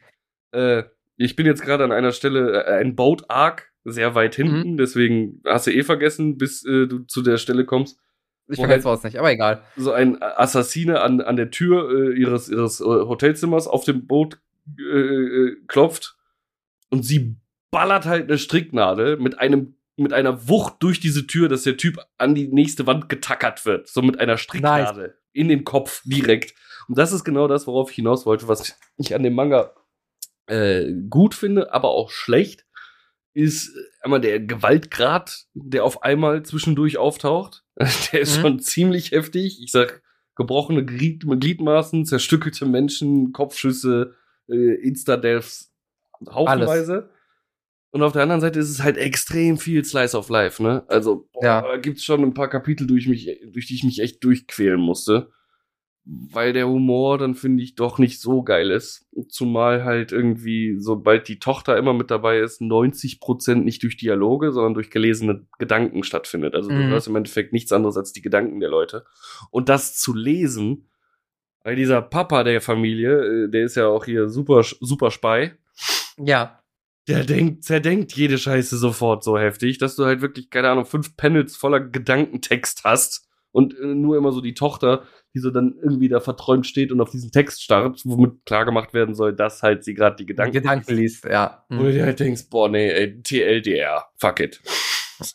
[0.52, 0.84] Äh,
[1.18, 4.76] ich bin jetzt gerade an einer Stelle, äh, ein Boat Arc, sehr weit hinten, mhm.
[4.78, 8.00] deswegen hast du eh vergessen, bis äh, du zu der Stelle kommst.
[8.48, 9.62] Ich vergesse halt was nicht, aber egal.
[9.76, 14.38] So ein Assassine an, an der Tür äh, ihres, ihres äh, Hotelzimmers auf dem Boot
[14.78, 16.16] äh, klopft
[16.88, 17.36] und sie
[17.70, 21.98] ballert halt eine Stricknadel mit einem mit einer Wucht durch diese Tür, dass der Typ
[22.18, 23.88] an die nächste Wand getackert wird.
[23.88, 25.16] So mit einer Stricknadel nice.
[25.32, 26.54] in den Kopf direkt.
[26.88, 29.72] Und das ist genau das, worauf ich hinaus wollte, was ich an dem Manga
[30.46, 32.66] äh, gut finde, aber auch schlecht,
[33.34, 37.64] ist einmal der Gewaltgrad, der auf einmal zwischendurch auftaucht.
[38.12, 38.40] Der ist mhm.
[38.40, 39.60] schon ziemlich heftig.
[39.62, 40.02] Ich sag,
[40.34, 44.14] gebrochene Glied Gliedmaßen, zerstückelte Menschen, Kopfschüsse,
[44.48, 45.74] äh, Insta-Deaths,
[46.30, 46.94] haufenweise.
[46.94, 47.15] Alles.
[47.96, 50.84] Und auf der anderen Seite ist es halt extrem viel Slice of Life, ne?
[50.86, 51.62] Also, boah, ja.
[51.62, 55.30] da gibt's schon ein paar Kapitel, durch, mich, durch die ich mich echt durchquälen musste.
[56.04, 59.08] Weil der Humor dann, finde ich, doch nicht so geil ist.
[59.30, 64.74] Zumal halt irgendwie, sobald die Tochter immer mit dabei ist, 90% nicht durch Dialoge, sondern
[64.74, 66.54] durch gelesene Gedanken stattfindet.
[66.54, 66.76] Also mhm.
[66.76, 69.06] du hörst im Endeffekt nichts anderes als die Gedanken der Leute.
[69.50, 70.90] Und das zu lesen,
[71.64, 75.52] weil dieser Papa der Familie, äh, der ist ja auch hier super, super Spy.
[76.18, 76.60] Ja
[77.08, 81.16] der denkt, zerdenkt jede Scheiße sofort so heftig, dass du halt wirklich, keine Ahnung, fünf
[81.16, 85.04] Panels voller Gedankentext hast und äh, nur immer so die Tochter,
[85.34, 88.92] die so dann irgendwie da verträumt steht und auf diesen Text starrt, womit klar gemacht
[88.94, 91.64] werden soll, dass halt sie gerade die Gedanken, Gedanken liest, ja.
[91.68, 91.78] Mhm.
[91.78, 94.60] Wo du dir halt denkst, boah, nee, ey, TLDR, fuck it.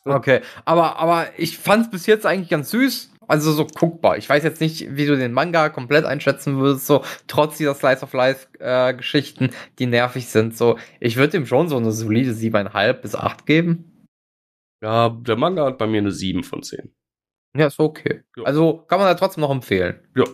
[0.05, 3.10] Okay, aber, aber ich fand's bis jetzt eigentlich ganz süß.
[3.31, 4.17] Also so guckbar.
[4.17, 8.03] Ich weiß jetzt nicht, wie du den Manga komplett einschätzen würdest, so trotz dieser Slice
[8.03, 10.57] of Life äh, Geschichten, die nervig sind.
[10.57, 14.05] So, ich würde ihm schon so eine solide 7,5 bis 8 geben.
[14.83, 16.93] Ja, der Manga hat bei mir eine 7 von 10.
[17.55, 18.23] Ja, ist okay.
[18.35, 18.43] Ja.
[18.43, 20.05] Also kann man da trotzdem noch empfehlen.
[20.13, 20.25] Ja.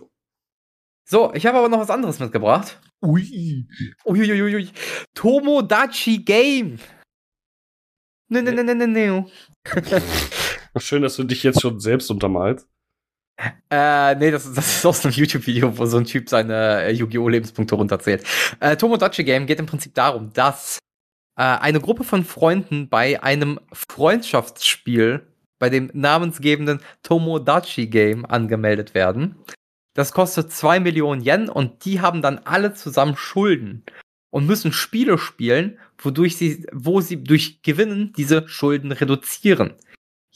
[1.08, 2.82] So, ich habe aber noch was anderes mitgebracht.
[3.06, 3.68] Ui.
[4.06, 4.72] Uiuiui.
[5.14, 6.80] Tomodachi Game.
[8.30, 9.26] Ne, ne, ne, ne, ne, ne.
[10.78, 12.68] Schön, dass du dich jetzt schon selbst untermalst.
[13.70, 17.30] Äh, nee, das, das ist aus einem YouTube-Video, wo so ein Typ seine äh, Yu-Gi-Oh!
[17.30, 18.24] Lebenspunkte runterzählt.
[18.60, 20.80] Äh, Tomodachi Game geht im Prinzip darum, dass
[21.38, 25.28] äh, eine Gruppe von Freunden bei einem Freundschaftsspiel
[25.60, 29.36] bei dem namensgebenden Tomodachi Game angemeldet werden.
[29.94, 33.84] Das kostet zwei Millionen Yen und die haben dann alle zusammen Schulden
[34.30, 39.74] und müssen Spiele spielen, wodurch sie, wo sie durch Gewinnen diese Schulden reduzieren.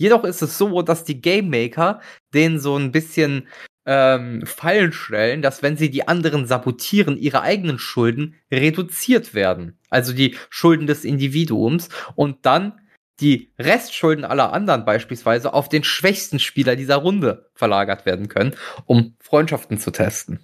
[0.01, 2.01] Jedoch ist es so, dass die Game Maker
[2.33, 3.47] denen so ein bisschen
[3.85, 9.77] ähm, Fallen stellen, dass wenn sie die anderen sabotieren, ihre eigenen Schulden reduziert werden.
[9.91, 12.81] Also die Schulden des Individuums und dann
[13.19, 18.55] die Restschulden aller anderen beispielsweise auf den schwächsten Spieler dieser Runde verlagert werden können,
[18.87, 20.43] um Freundschaften zu testen.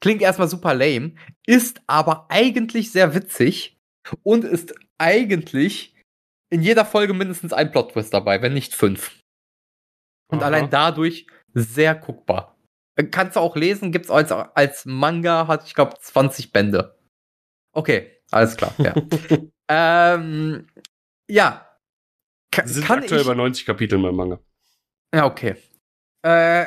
[0.00, 1.12] Klingt erstmal super lame,
[1.46, 3.78] ist aber eigentlich sehr witzig
[4.24, 5.91] und ist eigentlich
[6.52, 9.18] in jeder Folge mindestens ein Plot-Twist dabei, wenn nicht fünf.
[10.30, 10.46] Und Aha.
[10.46, 12.58] allein dadurch sehr guckbar.
[13.10, 16.98] Kannst du auch lesen, gibt's als, als Manga, hat ich glaube 20 Bände.
[17.72, 18.94] Okay, alles klar, ja.
[20.14, 20.66] ähm,
[21.26, 21.66] ja.
[22.50, 24.38] Ka sind kann aktuell ich, bei 90 Kapiteln beim Manga.
[25.14, 25.56] Ja, okay.
[26.22, 26.66] Äh,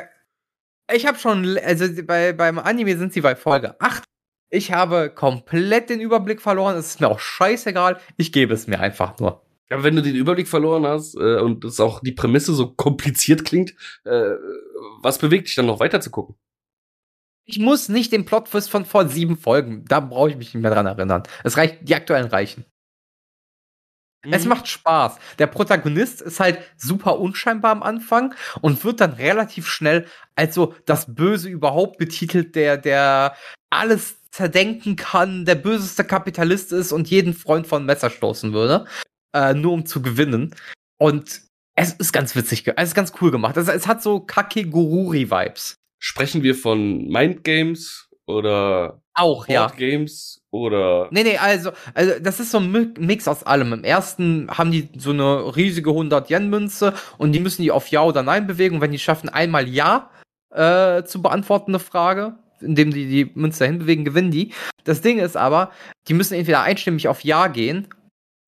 [0.92, 4.02] ich habe schon, also bei, beim Anime sind sie bei Folge 8.
[4.50, 6.76] Ich habe komplett den Überblick verloren.
[6.76, 8.00] Es ist mir auch scheißegal.
[8.16, 9.45] Ich gebe es mir einfach nur.
[9.68, 13.44] Ja, wenn du den Überblick verloren hast äh, und das auch die Prämisse so kompliziert
[13.44, 14.34] klingt, äh,
[15.02, 16.36] was bewegt dich dann noch weiter zu gucken?
[17.48, 19.84] Ich muss nicht den Plotwist von vor sieben Folgen.
[19.86, 21.22] Da brauche ich mich nicht mehr dran erinnern.
[21.44, 22.64] Es reicht, die aktuellen reichen.
[24.24, 24.32] Mhm.
[24.32, 25.18] Es macht Spaß.
[25.38, 30.74] Der Protagonist ist halt super unscheinbar am Anfang und wird dann relativ schnell als so
[30.86, 33.36] das Böse überhaupt betitelt, der, der
[33.70, 38.86] alles zerdenken kann, der böseste Kapitalist ist und jeden Freund von Messer stoßen würde,
[39.32, 40.54] äh, nur um zu gewinnen.
[40.98, 41.42] Und
[41.74, 43.56] es ist ganz witzig, es ist ganz cool gemacht.
[43.56, 45.74] Es, es hat so Kakegururi-Vibes.
[45.98, 49.68] Sprechen wir von Mind Games oder auch, ja.
[49.68, 51.08] Games oder.
[51.10, 53.72] Nee, nee, also, also, das ist so ein Mix aus allem.
[53.72, 58.22] Im ersten haben die so eine riesige 100-Yen-Münze und die müssen die auf Ja oder
[58.22, 58.76] Nein bewegen.
[58.76, 60.10] Und wenn die schaffen, einmal Ja
[60.50, 64.52] äh, zu beantworten, eine Frage, indem die die Münze dahin bewegen, gewinnen die.
[64.84, 65.70] Das Ding ist aber,
[66.08, 67.88] die müssen entweder einstimmig auf Ja gehen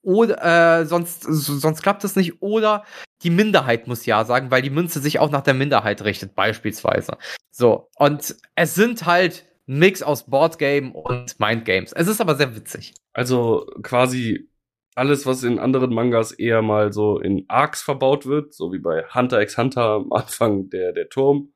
[0.09, 2.84] oder äh, sonst sonst klappt es nicht oder
[3.22, 7.18] die Minderheit muss ja sagen, weil die Münze sich auch nach der Minderheit richtet beispielsweise.
[7.50, 11.92] So und es sind halt Mix aus Boardgame und Mindgames.
[11.92, 12.94] Es ist aber sehr witzig.
[13.12, 14.48] Also quasi
[14.94, 19.04] alles, was in anderen Mangas eher mal so in Arcs verbaut wird, so wie bei
[19.14, 21.52] Hunter x Hunter am Anfang der, der Turm.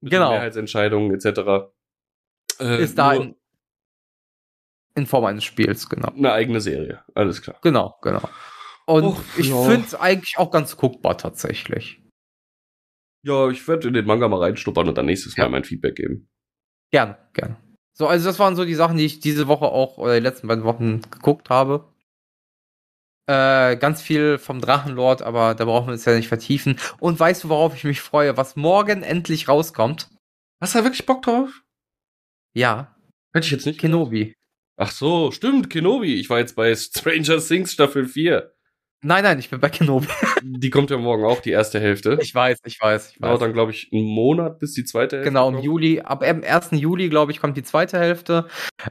[0.00, 0.30] Mit genau.
[0.30, 1.70] Mehrheitsentscheidungen etc.
[2.58, 3.34] Äh, ist da in,
[4.94, 6.08] in, Form eines Spiels, genau.
[6.08, 7.58] Eine eigene Serie, alles klar.
[7.62, 8.22] Genau, genau.
[8.86, 9.62] Und Och, ich ja.
[9.62, 12.02] finde es eigentlich auch ganz guckbar tatsächlich.
[13.24, 15.44] Ja, ich werde in den Manga mal reinschnuppern und dann nächstes ja.
[15.44, 16.28] Mal mein Feedback geben.
[16.90, 17.56] Gerne, gerne.
[17.94, 20.48] So, also das waren so die Sachen, die ich diese Woche auch oder die letzten
[20.48, 21.92] beiden Wochen geguckt habe.
[23.28, 26.78] Äh, ganz viel vom Drachenlord, aber da brauchen wir uns ja nicht vertiefen.
[26.98, 28.36] Und weißt du, worauf ich mich freue?
[28.36, 30.10] Was morgen endlich rauskommt?
[30.60, 31.62] Hast du da wirklich Bock drauf?
[32.54, 32.96] Ja.
[33.32, 33.78] Hätte ich jetzt nicht.
[33.78, 34.34] Kenobi.
[34.76, 36.14] Ach so, stimmt, Kenobi.
[36.14, 38.52] Ich war jetzt bei Stranger Things Staffel 4.
[39.04, 40.06] Nein, nein, ich bin bei Kenobi.
[40.42, 42.18] die kommt ja morgen auch, die erste Hälfte.
[42.22, 43.28] Ich weiß, ich weiß, ich weiß.
[43.28, 45.30] Dauert dann, glaube ich, einen Monat bis die zweite Hälfte.
[45.30, 45.64] Genau, im kommt.
[45.64, 46.68] Juli, ab dem 1.
[46.72, 48.46] Juli, glaube ich, kommt die zweite Hälfte.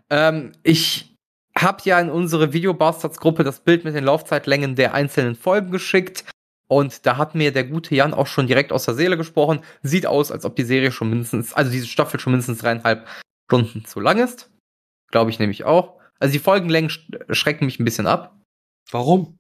[0.10, 1.18] Ähm, ich
[1.58, 6.26] habe ja in unsere Videobastards-Gruppe das Bild mit den Laufzeitlängen der einzelnen Folgen geschickt.
[6.68, 9.62] Und da hat mir der gute Jan auch schon direkt aus der Seele gesprochen.
[9.82, 13.08] Sieht aus, als ob die Serie schon mindestens, also diese Staffel schon mindestens dreieinhalb
[13.50, 14.51] Stunden zu lang ist.
[15.12, 16.00] Glaube ich nämlich auch.
[16.20, 16.92] Also die Folgenlängen
[17.30, 18.38] schrecken mich ein bisschen ab.
[18.90, 19.40] Warum?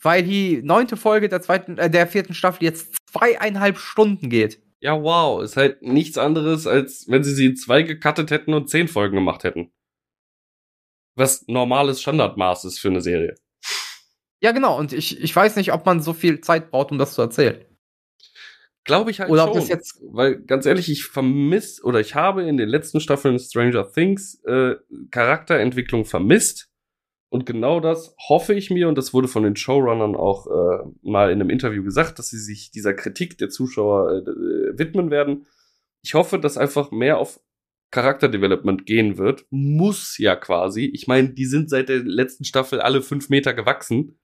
[0.00, 4.62] weil die neunte Folge der zweiten, äh, der vierten Staffel jetzt zweieinhalb Stunden geht.
[4.80, 5.42] Ja, wow.
[5.42, 9.16] Ist halt nichts anderes, als wenn sie sie in zwei gecuttet hätten und zehn Folgen
[9.16, 9.72] gemacht hätten.
[11.16, 13.34] Was normales Standardmaß ist für eine Serie.
[14.40, 14.78] Ja, genau.
[14.78, 17.64] Und ich, ich weiß nicht, ob man so viel Zeit braucht, um das zu erzählen.
[18.84, 19.50] Glaube ich halt oder schon.
[19.50, 23.38] Ob das jetzt weil ganz ehrlich, ich vermisse oder ich habe in den letzten Staffeln
[23.38, 24.76] Stranger Things äh,
[25.10, 26.70] Charakterentwicklung vermisst
[27.30, 31.30] Und genau das hoffe ich mir, und das wurde von den Showrunnern auch äh, mal
[31.30, 35.46] in einem Interview gesagt, dass sie sich dieser Kritik der Zuschauer äh, äh widmen werden.
[36.02, 37.40] Ich hoffe, dass einfach mehr auf
[37.90, 39.46] Charakterdevelopment gehen wird.
[39.50, 40.84] Muss ja quasi.
[40.86, 44.18] Ich meine, die sind seit der letzten Staffel alle fünf Meter gewachsen.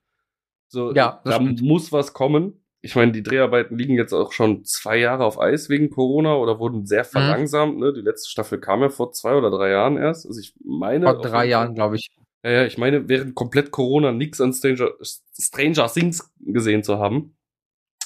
[0.68, 1.62] So, ja, da stimmt.
[1.62, 2.63] muss was kommen.
[2.84, 6.58] Ich meine, die Dreharbeiten liegen jetzt auch schon zwei Jahre auf Eis wegen Corona oder
[6.58, 7.08] wurden sehr mhm.
[7.08, 7.76] verlangsamt.
[7.76, 7.80] Mhm.
[7.80, 7.92] Ne?
[7.94, 10.26] Die letzte Staffel kam ja vor zwei oder drei Jahren erst.
[10.26, 11.06] Also ich meine.
[11.06, 12.10] Vor drei Jahren, glaube ich.
[12.42, 17.38] Ja, ja, ich meine, während komplett Corona nichts an Stranger, Stranger Things gesehen zu haben.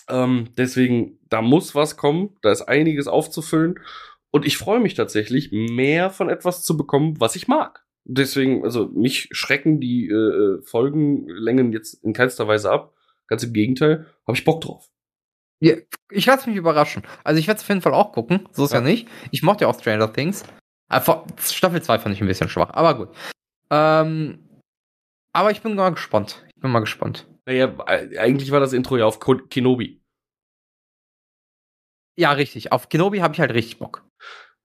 [0.08, 2.36] Ähm, deswegen, da muss was kommen.
[2.42, 3.80] Da ist einiges aufzufüllen.
[4.30, 7.84] Und ich freue mich tatsächlich, mehr von etwas zu bekommen, was ich mag.
[8.04, 12.94] Deswegen, also mich schrecken die äh, äh Folgenlängen jetzt in keinster Weise ab.
[13.28, 14.90] Ganz im Gegenteil, habe ich Bock drauf.
[15.60, 15.76] Ja,
[16.10, 17.02] ich lasse mich überraschen.
[17.24, 18.78] Also ich werde es auf jeden Fall auch gucken, so ist ja.
[18.78, 19.08] ja nicht.
[19.30, 20.44] Ich mochte ja auch Stranger Things.
[20.90, 21.00] Äh,
[21.40, 23.16] Staffel 2 fand ich ein bisschen schwach, aber gut.
[23.70, 24.48] Ähm,
[25.32, 26.44] aber ich bin mal gespannt.
[26.48, 27.28] Ich bin mal gespannt.
[27.46, 30.02] Naja, eigentlich war das Intro ja auf Kenobi.
[32.16, 32.72] Ja, richtig.
[32.72, 34.04] Auf Kenobi habe ich halt richtig Bock.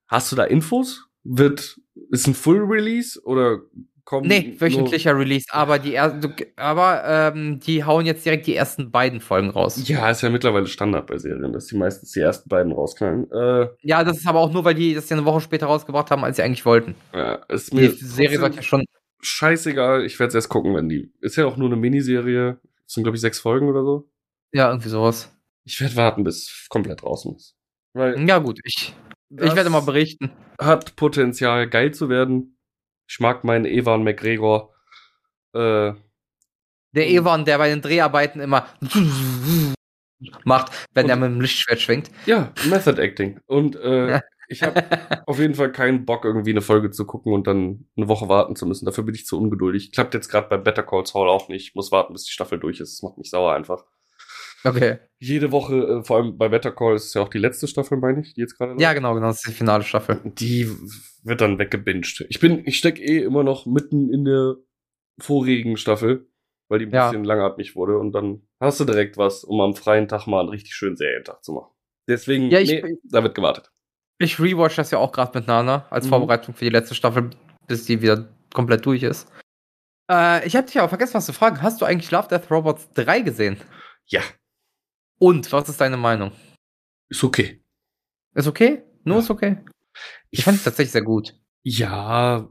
[0.07, 1.07] Hast du da Infos?
[1.23, 3.61] Wird, ist ein Full Release oder
[4.05, 4.27] kommt.
[4.27, 9.49] Nee, wöchentlicher Release, aber die aber ähm, die hauen jetzt direkt die ersten beiden Folgen
[9.49, 9.87] raus.
[9.87, 13.31] Ja, ist ja mittlerweile Standard bei Serien, dass die meistens die ersten beiden rausknallen.
[13.31, 16.11] Äh, ja, das ist aber auch nur, weil die das ja eine Woche später rausgebracht
[16.11, 16.95] haben, als sie eigentlich wollten.
[17.13, 18.85] Ja, ist mir die Serie sollte ja schon.
[19.21, 21.13] Scheißegal, ich werde es erst gucken, wenn die.
[21.21, 22.59] Ist ja auch nur eine Miniserie.
[22.83, 24.09] Das sind, glaube ich, sechs Folgen oder so.
[24.51, 25.33] Ja, irgendwie sowas.
[25.63, 27.55] Ich werde warten, bis komplett draußen ist.
[27.93, 28.93] Weil ja, gut, ich,
[29.29, 30.31] ich werde mal berichten.
[30.59, 32.52] Hat Potenzial, geil zu werden.
[33.13, 34.73] Ich mag meinen Evan McGregor.
[35.53, 35.93] Äh,
[36.95, 38.65] der Evan, der bei den Dreharbeiten immer
[40.45, 42.09] macht, wenn er mit dem Lichtschwert schwingt.
[42.25, 43.39] Ja, Method Acting.
[43.45, 44.83] Und äh, ich habe
[45.27, 48.55] auf jeden Fall keinen Bock, irgendwie eine Folge zu gucken und dann eine Woche warten
[48.55, 48.85] zu müssen.
[48.85, 49.91] Dafür bin ich zu ungeduldig.
[49.91, 51.67] Klappt jetzt gerade bei Better Call Saul auch nicht.
[51.67, 52.93] Ich muss warten, bis die Staffel durch ist.
[52.93, 53.85] Das macht mich sauer einfach.
[54.63, 54.97] Okay.
[55.19, 58.21] Jede Woche, äh, vor allem bei Better Call ist ja auch die letzte Staffel, meine
[58.21, 58.81] ich, die jetzt gerade.
[58.81, 60.19] Ja, genau, genau, das ist die finale Staffel.
[60.23, 60.69] Die
[61.23, 62.25] wird dann weggebinged.
[62.29, 64.55] Ich bin, ich stecke eh immer noch mitten in der
[65.19, 66.27] vorigen Staffel,
[66.69, 67.09] weil die ein ja.
[67.09, 70.49] bisschen langatmig wurde und dann hast du direkt was, um am freien Tag mal einen
[70.49, 71.71] richtig schönen Serientag zu machen.
[72.07, 73.71] Deswegen, ja, ich, nee, da wird gewartet.
[74.19, 76.09] Ich rewatch das ja auch gerade mit Nana als mhm.
[76.09, 77.29] Vorbereitung für die letzte Staffel,
[77.67, 79.29] bis die wieder komplett durch ist.
[80.11, 81.61] Äh, ich habe dich aber vergessen, was zu fragen.
[81.61, 83.57] Hast du eigentlich Love Death Robots 3 gesehen?
[84.07, 84.21] Ja.
[85.19, 86.31] Und, was ist deine Meinung?
[87.09, 87.63] Ist okay.
[88.35, 88.83] Ist okay?
[89.03, 89.21] Nur ja.
[89.21, 89.57] ist okay?
[90.31, 91.35] Ich, fand es tatsächlich sehr gut.
[91.63, 92.49] Ja,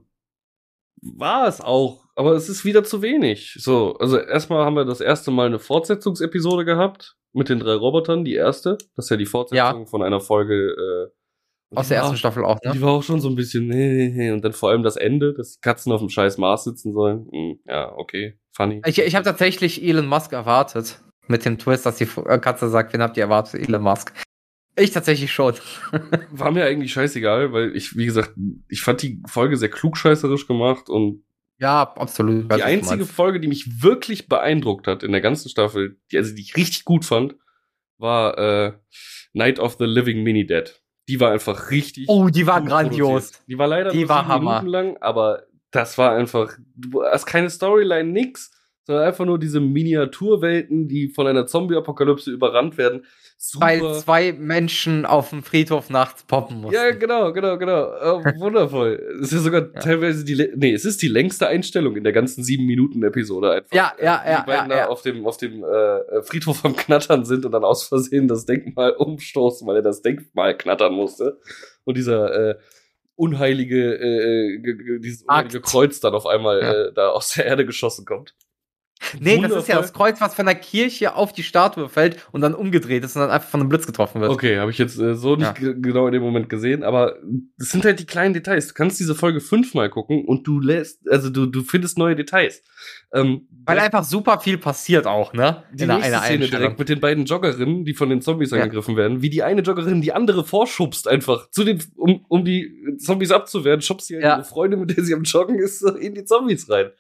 [1.03, 3.57] war es auch, aber es ist wieder zu wenig.
[3.59, 8.25] So, also erstmal haben wir das erste Mal eine Fortsetzungsepisode gehabt mit den drei Robotern,
[8.25, 8.79] die erste.
[8.95, 9.87] Das ist ja die Fortsetzung ja.
[9.87, 11.11] von einer Folge.
[11.73, 12.73] Äh, Aus der ersten war, Staffel auch, ne?
[12.73, 13.71] Die war auch schon so ein bisschen,
[14.33, 17.29] und dann vor allem das Ende, dass die Katzen auf dem scheiß Mars sitzen sollen.
[17.33, 18.83] Hm, ja, okay, funny.
[18.87, 21.03] Ich, ich habe tatsächlich Elon Musk erwartet.
[21.33, 23.67] Mit dem Twist, dass die äh, Katze sagt, wen habt ihr erwartet?
[23.67, 24.13] Elon Musk.
[24.77, 25.55] Ich tatsächlich schon.
[26.31, 28.35] War mir eigentlich scheißegal, weil ich, wie gesagt,
[28.69, 31.25] ich fand die Folge sehr klugscheißerisch gemacht und
[31.59, 32.53] ja, absolut.
[32.53, 36.43] Die einzige Folge, die mich wirklich beeindruckt hat in der ganzen Staffel, die, also die
[36.43, 37.37] ich richtig gut fand,
[37.97, 38.73] war äh,
[39.33, 40.83] Night of the Living Mini Dead.
[41.09, 42.09] Die war einfach richtig.
[42.09, 43.31] Oh, die war grandios.
[43.31, 43.49] Produziert.
[43.49, 44.61] Die war leider die nur war Hammer.
[44.61, 46.53] Minuten lang, aber das war einfach.
[46.77, 48.51] Du hast keine Storyline, nix
[48.85, 53.05] sondern einfach nur diese Miniaturwelten, die von einer Zombie-Apokalypse überrannt werden.
[53.37, 53.67] Super.
[53.67, 56.75] Weil zwei Menschen auf dem Friedhof nachts poppen mussten.
[56.75, 57.89] Ja, genau, genau, genau.
[58.01, 59.19] Oh, wundervoll.
[59.21, 59.81] Es ist sogar ja.
[59.81, 63.75] teilweise die, nee, es ist die längste Einstellung in der ganzen sieben Minuten Episode einfach.
[63.75, 64.41] Ja, ja, ja.
[64.41, 64.89] Die beiden ja, ja.
[64.89, 68.93] auf dem, auf dem äh, Friedhof am Knattern sind und dann aus Versehen das Denkmal
[68.93, 71.41] umstoßen, weil er das Denkmal knattern musste.
[71.85, 72.55] Und dieser, äh,
[73.17, 76.73] unheilige, äh, äh dieses unheilige Kreuz dann auf einmal ja.
[76.73, 78.35] äh, da aus der Erde geschossen kommt.
[79.19, 79.57] Nee, Wundervoll.
[79.57, 82.55] das ist ja das Kreuz, was von der Kirche auf die Statue fällt und dann
[82.55, 84.31] umgedreht ist und dann einfach von einem Blitz getroffen wird.
[84.31, 85.73] Okay, habe ich jetzt äh, so nicht ja.
[85.73, 87.17] genau in dem Moment gesehen, aber
[87.59, 88.69] das sind halt die kleinen Details.
[88.69, 92.63] Du kannst diese Folge fünfmal gucken und du lässt, also du, du findest neue Details.
[93.13, 95.65] Ähm, Weil einfach super viel passiert auch, ne?
[95.73, 98.59] Die in nächste einer Szene direkt mit den beiden Joggerinnen, die von den Zombies ja.
[98.59, 102.97] angegriffen werden, wie die eine Joggerin die andere vorschubst einfach, zu den, um, um die
[102.99, 104.37] Zombies abzuwehren, schubst sie halt ja.
[104.37, 106.91] ihre Freundin, mit der sie am Joggen ist, in die Zombies rein.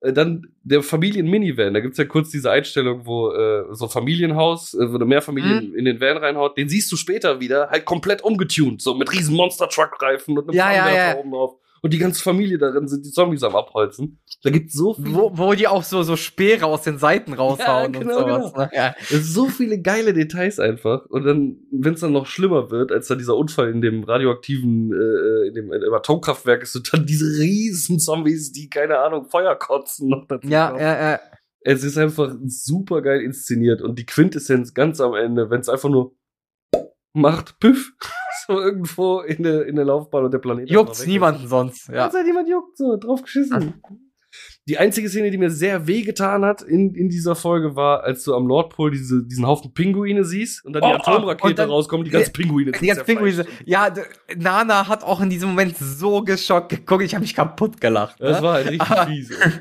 [0.00, 1.74] Äh, dann der Familien-Minivan.
[1.74, 5.76] Da gibt's ja kurz diese Einstellung, wo äh, so Familienhaus, äh, wo eine Mehrfamilien mhm.
[5.76, 6.56] in den Van reinhaut.
[6.56, 10.72] Den siehst du später wieder, halt komplett umgetunt, so mit riesen Monster-Truck-Reifen und einem ja,
[10.72, 11.16] ja, ja.
[11.16, 11.56] oben drauf.
[11.82, 14.20] Und die ganze Familie darin sind die Zombies am Abholzen.
[14.42, 15.14] Da gibt so viel.
[15.14, 18.52] Wo, wo die auch so, so Speere aus den Seiten raushauen ja, genau, und sowas.
[18.52, 18.64] Genau.
[18.64, 18.70] Ne?
[18.74, 18.94] Ja.
[19.22, 21.06] So viele geile Details einfach.
[21.06, 24.92] Und dann, wenn es dann noch schlimmer wird, als dann dieser Unfall in dem radioaktiven,
[24.92, 29.56] äh, in dem, im Atomkraftwerk ist, und dann diese riesen Zombies, die, keine Ahnung, Feuer
[29.56, 30.48] kotzen noch dazu.
[30.48, 31.20] Ja, ja, ja.
[31.62, 35.90] Es ist einfach super geil inszeniert und die Quintessenz ganz am Ende, wenn es einfach
[35.90, 36.14] nur
[37.12, 37.92] macht, püff,
[38.50, 40.68] so irgendwo in der, in der Laufbahn und der Planet.
[40.68, 42.06] Juckt's niemanden sonst, ja.
[42.06, 43.74] Als niemand juckt, so, drauf geschissen.
[44.68, 48.34] Die einzige Szene, die mir sehr wehgetan hat in, in dieser Folge, war, als du
[48.34, 52.10] am Nordpol diese, diesen Haufen Pinguine siehst und dann oh, die Atomrakete dann, rauskommt, die
[52.10, 52.72] ganzen Pinguine.
[52.72, 53.44] Die ganzen Pinguine.
[53.64, 53.92] Ja,
[54.36, 58.20] Nana hat auch in diesem Moment so geschockt geguckt, ich habe mich kaputt gelacht.
[58.20, 58.28] Ne?
[58.28, 59.30] Das war halt richtig fies.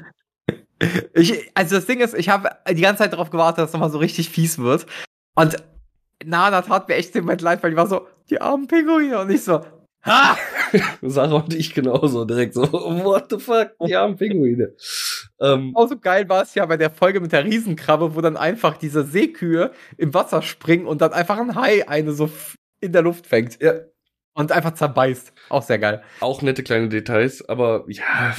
[1.14, 3.92] Ich, also das Ding ist, ich habe die ganze Zeit darauf gewartet, dass es nochmal
[3.92, 4.86] so richtig fies wird.
[5.36, 5.58] Und
[6.24, 9.20] Nana tat mir echt im Moment leid, weil die war so, die armen Pinguine.
[9.20, 9.62] Und ich so,
[10.06, 10.38] Ha!
[11.02, 14.76] Sarah und ich genauso direkt so, what the fuck, die armen Pinguine.
[15.42, 18.38] Ähm, auch so geil war es ja bei der Folge mit der Riesenkrabbe, wo dann
[18.38, 22.30] einfach diese Seekühe im Wasser springen und dann einfach ein Hai eine so
[22.80, 23.62] in der Luft fängt.
[23.62, 23.74] Ja.
[24.34, 25.34] Und einfach zerbeißt.
[25.50, 26.02] Auch sehr geil.
[26.22, 28.34] Auch nette kleine Details, aber ja,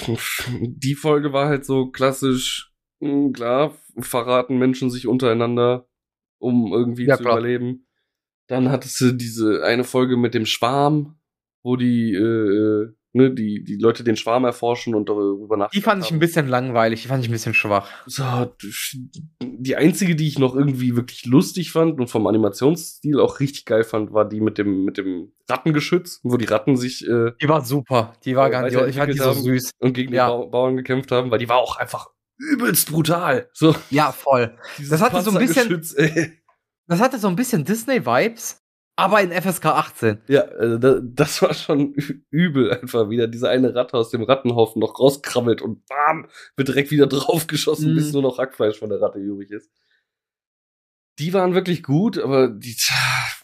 [0.60, 5.86] die Folge war halt so klassisch, hm, klar, verraten Menschen sich untereinander,
[6.38, 7.38] um irgendwie ja, zu klar.
[7.38, 7.86] überleben.
[8.50, 11.14] Dann hattest du diese eine Folge mit dem Schwarm,
[11.62, 15.80] wo die, äh, ne, die, die Leute den Schwarm erforschen und darüber nachdenken.
[15.80, 17.88] Die fand ich ein bisschen langweilig, die fand ich ein bisschen schwach.
[18.06, 18.24] So,
[19.40, 23.84] die einzige, die ich noch irgendwie wirklich lustig fand und vom Animationsstil auch richtig geil
[23.84, 27.06] fand, war die mit dem, mit dem Rattengeschütz, wo die Ratten sich.
[27.06, 29.70] Äh, die war super, die war ganz, ich fand die so süß.
[29.78, 30.28] Und gegen ja.
[30.28, 33.48] die Bauern gekämpft haben, weil die war auch einfach übelst brutal.
[33.52, 33.76] So.
[33.90, 34.56] Ja, voll.
[34.88, 35.82] Das hatte so ein bisschen.
[35.96, 36.39] Ey.
[36.90, 38.64] Das hatte so ein bisschen Disney-Vibes,
[38.96, 40.22] aber in FSK 18.
[40.26, 41.94] Ja, also das war schon
[42.30, 43.28] übel einfach wieder.
[43.28, 47.94] Diese eine Ratte aus dem Rattenhaufen noch rauskrabbelt und bam, wird direkt wieder draufgeschossen, mm.
[47.94, 48.14] bis mhm.
[48.14, 49.70] nur noch Hackfleisch von der Ratte übrig ist.
[51.20, 52.74] Die waren wirklich gut, aber die,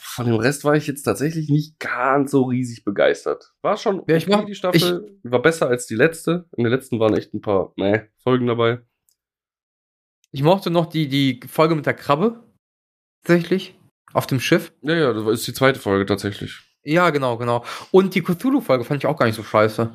[0.01, 3.55] von dem Rest war ich jetzt tatsächlich nicht ganz so riesig begeistert.
[3.63, 6.49] War schon ja, ich okay, die Staffel, ich, war besser als die letzte.
[6.57, 8.81] In der letzten waren echt ein paar, nee, Folgen dabei.
[10.33, 12.46] Ich mochte noch die, die Folge mit der Krabbe.
[13.23, 13.79] Tatsächlich.
[14.13, 14.73] Auf dem Schiff?
[14.83, 16.61] Ja, ja, das ist die zweite Folge tatsächlich.
[16.83, 17.65] Ja, genau, genau.
[17.91, 19.93] Und die Cthulhu-Folge fand ich auch gar nicht so scheiße.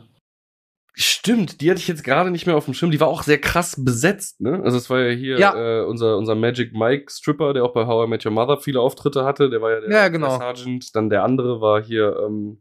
[0.93, 2.91] Stimmt, die hatte ich jetzt gerade nicht mehr auf dem Schirm.
[2.91, 4.61] Die war auch sehr krass besetzt, ne?
[4.61, 5.55] Also es war ja hier ja.
[5.55, 8.81] Äh, unser, unser Magic Mike Stripper, der auch bei How I Met Your Mother viele
[8.81, 9.49] Auftritte hatte.
[9.49, 10.37] Der war ja der, ja, genau.
[10.37, 10.93] der Sergeant.
[10.93, 12.59] Dann der andere war hier ähm,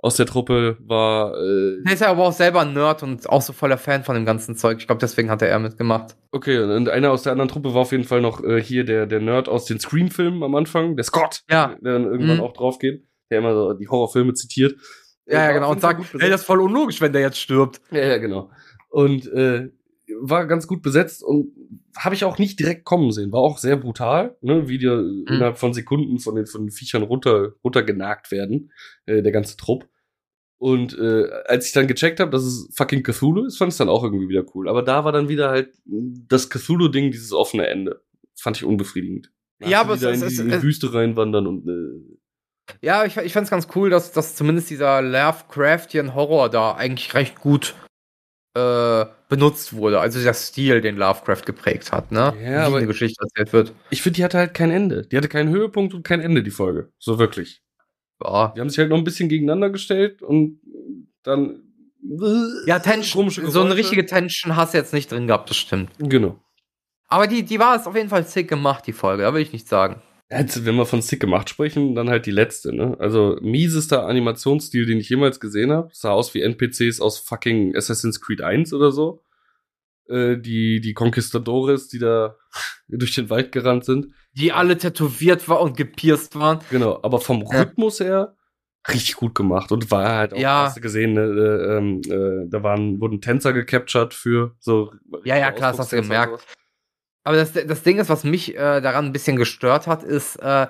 [0.00, 1.34] aus der Truppe war.
[1.34, 4.14] Äh, der ist ja aber auch selber ein Nerd und auch so voller Fan von
[4.14, 4.78] dem ganzen Zeug.
[4.78, 6.16] Ich glaube, deswegen hat er mitgemacht.
[6.30, 9.06] Okay, und einer aus der anderen Truppe war auf jeden Fall noch äh, hier der,
[9.06, 11.74] der Nerd aus den Scream-Filmen am Anfang, der Scott, ja.
[11.82, 12.42] der dann irgendwann mhm.
[12.42, 14.76] auch drauf geht, der immer so die Horrorfilme zitiert.
[15.26, 17.80] Ja, ja, genau, und sagt, ey, das ist voll unlogisch, wenn der jetzt stirbt.
[17.90, 18.50] Ja, ja, genau.
[18.88, 19.68] Und äh,
[20.20, 21.52] war ganz gut besetzt und
[21.96, 23.32] habe ich auch nicht direkt kommen sehen.
[23.32, 24.68] War auch sehr brutal, ne?
[24.68, 25.26] wie die mhm.
[25.28, 28.72] innerhalb von Sekunden von den, von den Viechern runter, runtergenagt werden,
[29.06, 29.88] äh, der ganze Trupp.
[30.58, 33.88] Und äh, als ich dann gecheckt habe, dass es fucking Cthulhu ist, fand ich dann
[33.88, 34.68] auch irgendwie wieder cool.
[34.68, 38.02] Aber da war dann wieder halt das Cthulhu-Ding, dieses offene Ende.
[38.34, 39.30] Fand ich unbefriedigend.
[39.60, 42.18] Da ja, aber es, in die, in die Wüste reinwandern und äh,
[42.82, 47.14] ja, ich, ich fand es ganz cool, dass, dass zumindest dieser Lovecraftian Horror da eigentlich
[47.14, 47.74] recht gut
[48.58, 50.00] äh, benutzt wurde.
[50.00, 52.34] Also der Stil, den Lovecraft geprägt hat, ne?
[52.42, 53.72] Ja, Wie aber eine Geschichte erzählt wird.
[53.90, 55.06] Ich finde, die hatte halt kein Ende.
[55.06, 56.90] Die hatte keinen Höhepunkt und kein Ende, die Folge.
[56.98, 57.62] So wirklich.
[58.22, 58.52] Ja.
[58.56, 60.60] Die haben sich halt noch ein bisschen gegeneinander gestellt und
[61.22, 61.62] dann.
[62.66, 63.30] Ja, Tension.
[63.30, 65.90] So eine richtige Tension hast du jetzt nicht drin gehabt, das stimmt.
[65.98, 66.38] Genau.
[67.08, 69.52] Aber die, die war es auf jeden Fall sick gemacht, die Folge, da will ich
[69.52, 70.02] nicht sagen.
[70.30, 72.96] Jetzt, wenn wir von sick gemacht sprechen, dann halt die letzte, ne?
[72.98, 75.88] Also, miesester Animationsstil, den ich jemals gesehen habe.
[75.92, 79.24] Sah aus wie NPCs aus fucking Assassin's Creed 1 oder so.
[80.08, 82.36] Äh, die, die Conquistadores, die da
[82.88, 84.08] durch den Wald gerannt sind.
[84.32, 86.60] Die alle tätowiert war und gepierst waren.
[86.70, 88.36] Genau, aber vom Rhythmus her
[88.88, 90.64] richtig gut gemacht und war halt auch, ja.
[90.64, 94.92] hast du gesehen, ne, äh, ähm, äh, da waren, wurden Tänzer gecaptured für so.
[95.24, 96.46] Ja, ja, klar, das hast du gemerkt.
[97.28, 100.66] Aber das, das Ding ist, was mich äh, daran ein bisschen gestört hat, ist, äh,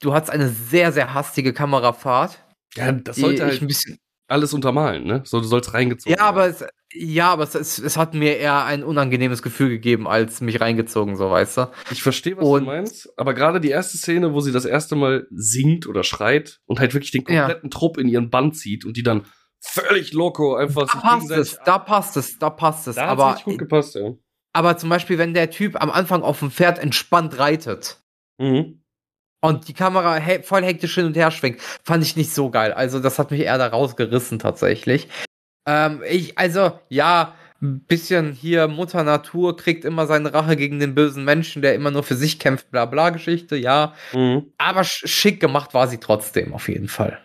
[0.00, 2.38] du hattest eine sehr, sehr hastige Kamerafahrt.
[2.76, 3.98] Ja, das sollte halt ein bisschen
[4.28, 5.22] alles untermalen, ne?
[5.24, 8.64] So, du sollst reingezogen Ja, aber es, ja, aber es, es, es, hat mir eher
[8.64, 11.70] ein unangenehmes Gefühl gegeben, als mich reingezogen, so weißt du.
[11.90, 14.94] Ich verstehe, was und, du meinst, aber gerade die erste Szene, wo sie das erste
[14.94, 17.76] Mal singt oder schreit und halt wirklich den kompletten ja.
[17.76, 19.24] Trupp in ihren Band zieht und die dann
[19.58, 22.94] völlig loco einfach da passt es, da passt es, da passt es.
[22.94, 24.12] Da aber hat gut gepasst, ja.
[24.56, 28.00] Aber zum Beispiel, wenn der Typ am Anfang auf dem Pferd entspannt reitet.
[28.38, 28.80] Mhm
[29.46, 32.72] und die Kamera he voll hektisch hin und her schwenkt, fand ich nicht so geil.
[32.72, 35.08] Also das hat mich eher da rausgerissen tatsächlich.
[35.66, 40.94] Ähm, ich, also, ja, ein bisschen hier Mutter Natur kriegt immer seine Rache gegen den
[40.94, 43.94] bösen Menschen, der immer nur für sich kämpft, bla bla Geschichte, ja.
[44.12, 44.52] Mhm.
[44.58, 47.18] Aber schick gemacht war sie trotzdem, auf jeden Fall.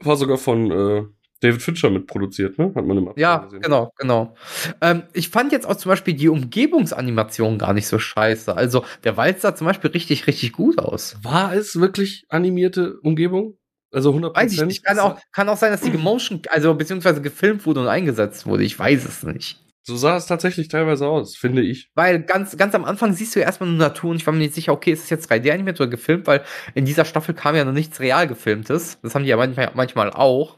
[0.00, 1.04] War sogar von äh,
[1.40, 2.72] David Fincher mitproduziert, ne?
[2.74, 3.12] Hat man immer.
[3.16, 3.60] Ja, gesehen.
[3.60, 4.34] genau, genau.
[4.80, 8.56] Ähm, ich fand jetzt auch zum Beispiel die Umgebungsanimation gar nicht so scheiße.
[8.56, 11.16] Also der Wald sah zum Beispiel richtig, richtig gut aus.
[11.22, 13.58] War es wirklich animierte Umgebung?
[13.92, 14.34] Also 100%?
[14.34, 14.84] Weiß ich nicht.
[14.84, 18.64] Kann auch, kann auch sein, dass die gemotion, also beziehungsweise gefilmt wurde und eingesetzt wurde.
[18.64, 19.60] Ich weiß es nicht.
[19.82, 21.90] So sah es tatsächlich teilweise aus, finde ich.
[21.94, 24.40] Weil ganz, ganz am Anfang siehst du ja erstmal nur Natur und ich war mir
[24.40, 26.42] nicht sicher, okay, ist es jetzt 3D animiert oder gefilmt, weil
[26.74, 28.98] in dieser Staffel kam ja noch nichts real gefilmtes.
[29.02, 30.56] Das haben die ja manchmal, manchmal auch.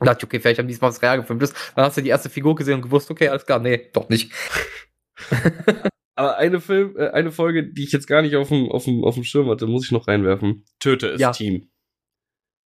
[0.00, 1.54] Und dachte ich, okay, vielleicht haben die diesmal was real gefilmt ist.
[1.76, 4.32] Dann hast du die erste Figur gesehen und gewusst, okay, alles klar, nee, doch nicht.
[6.16, 9.04] Aber eine Film, äh, eine Folge, die ich jetzt gar nicht auf dem, auf dem,
[9.04, 10.64] auf dem Schirm hatte, muss ich noch reinwerfen.
[10.78, 11.32] Töte es ja.
[11.32, 11.70] Team.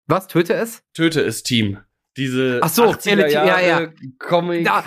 [0.07, 0.29] Was?
[0.29, 0.83] Töte es?
[0.93, 1.79] Töte es Team.
[2.17, 3.93] Diese Ach so, 80er Jahre ja, ja.
[4.19, 4.65] Comic.
[4.65, 4.85] Da,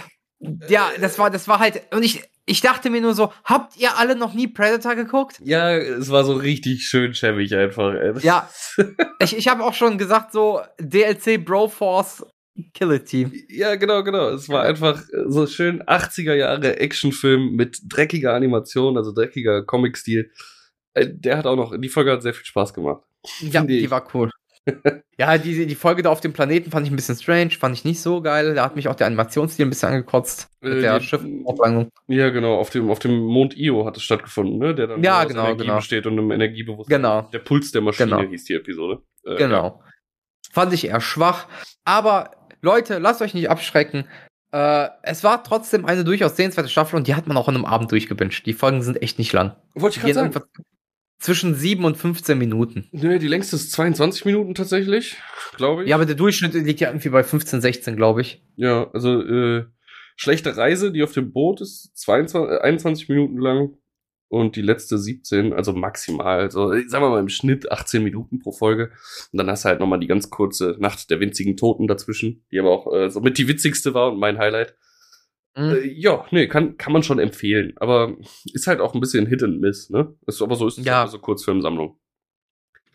[0.70, 3.98] ja, das war, das war halt, und ich, ich dachte mir nur so, habt ihr
[3.98, 5.40] alle noch nie Predator geguckt?
[5.44, 7.94] Ja, es war so richtig schön schäbig einfach.
[7.94, 8.14] Ey.
[8.20, 8.50] Ja,
[9.20, 12.26] ich, ich habe auch schon gesagt, so DLC Broforce
[12.74, 13.32] Kill It Team.
[13.50, 14.30] Ja, genau, genau.
[14.30, 20.32] Es war einfach so schön 80er Jahre Actionfilm mit dreckiger Animation, also dreckiger Comic-Stil.
[20.94, 23.04] Äh, der hat auch noch, die Folge hat sehr viel Spaß gemacht.
[23.42, 24.32] Ja, die war cool
[25.18, 27.86] ja, die, die Folge da auf dem Planeten fand ich ein bisschen strange, fand ich
[27.86, 28.56] nicht so geil.
[28.56, 30.50] Da hat mich auch der Animationsstil ein bisschen angekotzt.
[30.62, 31.90] Mit äh, der Schiffauflangung.
[32.08, 32.56] Ja, genau.
[32.56, 34.76] Auf dem, auf dem Mond Io hat es stattgefunden, ne?
[34.76, 35.76] Der dann ja, aus genau, Energie genau.
[35.78, 36.98] besteht und einem Energiebewusstsein.
[37.02, 37.22] Genau.
[37.34, 38.30] Der Puls der Maschine genau.
[38.30, 39.02] hieß die Episode.
[39.26, 39.64] Äh, genau.
[39.64, 39.80] Ja.
[40.52, 41.48] Fand ich eher schwach.
[41.86, 42.32] Aber
[42.62, 44.06] Leute, lasst euch nicht abschrecken.
[44.52, 47.66] Äh, es war trotzdem eine durchaus sehenswerte Staffel und die hat man auch in einem
[47.66, 48.46] Abend durchgewünscht.
[48.46, 49.56] Die Folgen sind echt nicht lang.
[49.76, 50.46] Wollte ich gerade sagen.
[51.20, 52.88] Zwischen 7 und 15 Minuten.
[52.92, 55.18] Nee, die längste ist 22 Minuten tatsächlich,
[55.56, 55.90] glaube ich.
[55.90, 58.44] Ja, aber der Durchschnitt liegt ja irgendwie bei 15, 16, glaube ich.
[58.56, 59.66] Ja, also äh,
[60.16, 63.78] schlechte Reise, die auf dem Boot ist 22, 21 äh, Minuten lang
[64.30, 68.52] und die letzte 17, also maximal, also sagen wir mal im Schnitt 18 Minuten pro
[68.52, 68.92] Folge.
[69.32, 72.60] Und dann hast du halt nochmal die ganz kurze Nacht der winzigen Toten dazwischen, die
[72.60, 74.76] aber auch äh, so mit die witzigste war und mein Highlight.
[75.56, 75.64] Mhm.
[75.64, 77.74] Äh, ja, nee, kann, kann man schon empfehlen.
[77.78, 78.16] Aber
[78.54, 80.14] ist halt auch ein bisschen Hit and Miss, ne?
[80.26, 81.02] Ist, aber so ist es ja.
[81.02, 81.98] halt so Kurzfilmsammlung.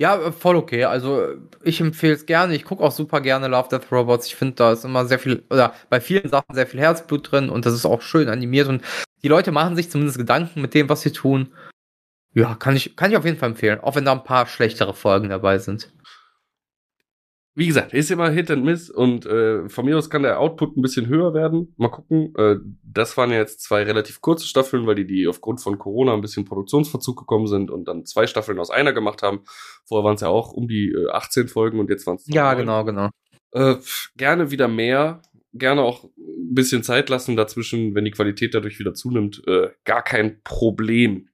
[0.03, 0.83] Ja, voll okay.
[0.83, 1.29] Also
[1.63, 2.57] ich empfehle es gerne.
[2.57, 4.27] Ich gucke auch super gerne Love Death Robots.
[4.27, 7.49] Ich finde, da ist immer sehr viel, oder bei vielen Sachen sehr viel Herzblut drin
[7.49, 8.83] und das ist auch schön animiert und
[9.23, 11.55] die Leute machen sich zumindest Gedanken mit dem, was sie tun.
[12.35, 14.93] Ja, kann ich, kann ich auf jeden Fall empfehlen, auch wenn da ein paar schlechtere
[14.93, 15.93] Folgen dabei sind
[17.55, 20.77] wie gesagt, ist immer Hit and Miss und äh, von mir aus kann der Output
[20.77, 21.75] ein bisschen höher werden.
[21.77, 22.35] Mal gucken.
[22.37, 26.15] Äh, das waren ja jetzt zwei relativ kurze Staffeln, weil die, die aufgrund von Corona
[26.15, 29.41] ein bisschen Produktionsverzug gekommen sind und dann zwei Staffeln aus einer gemacht haben.
[29.85, 32.27] Vorher waren es ja auch um die äh, 18 Folgen und jetzt waren es.
[32.27, 33.11] Ja, genau, genau.
[33.53, 33.77] Äh,
[34.17, 35.21] gerne wieder mehr.
[35.53, 39.43] Gerne auch ein bisschen Zeit lassen dazwischen, wenn die Qualität dadurch wieder zunimmt.
[39.47, 41.29] Äh, gar kein Problem.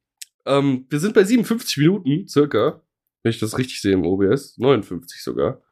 [0.46, 2.82] Ähm, wir sind bei 57 Minuten circa,
[3.22, 4.58] wenn ich das richtig sehe im OBS.
[4.58, 5.62] 59 sogar.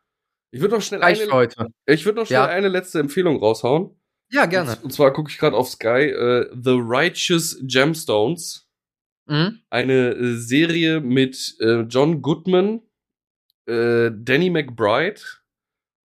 [0.51, 1.67] Ich würde noch schnell eine, heute.
[1.87, 2.47] Ich würde noch schnell ja.
[2.47, 3.91] eine letzte Empfehlung raushauen.
[4.31, 4.73] Ja, gerne.
[4.73, 8.69] Und, und zwar gucke ich gerade auf Sky äh, The Righteous Gemstones.
[9.27, 9.61] Mhm.
[9.71, 12.83] Eine äh, Serie mit äh, John Goodman,
[13.67, 15.21] äh, Danny McBride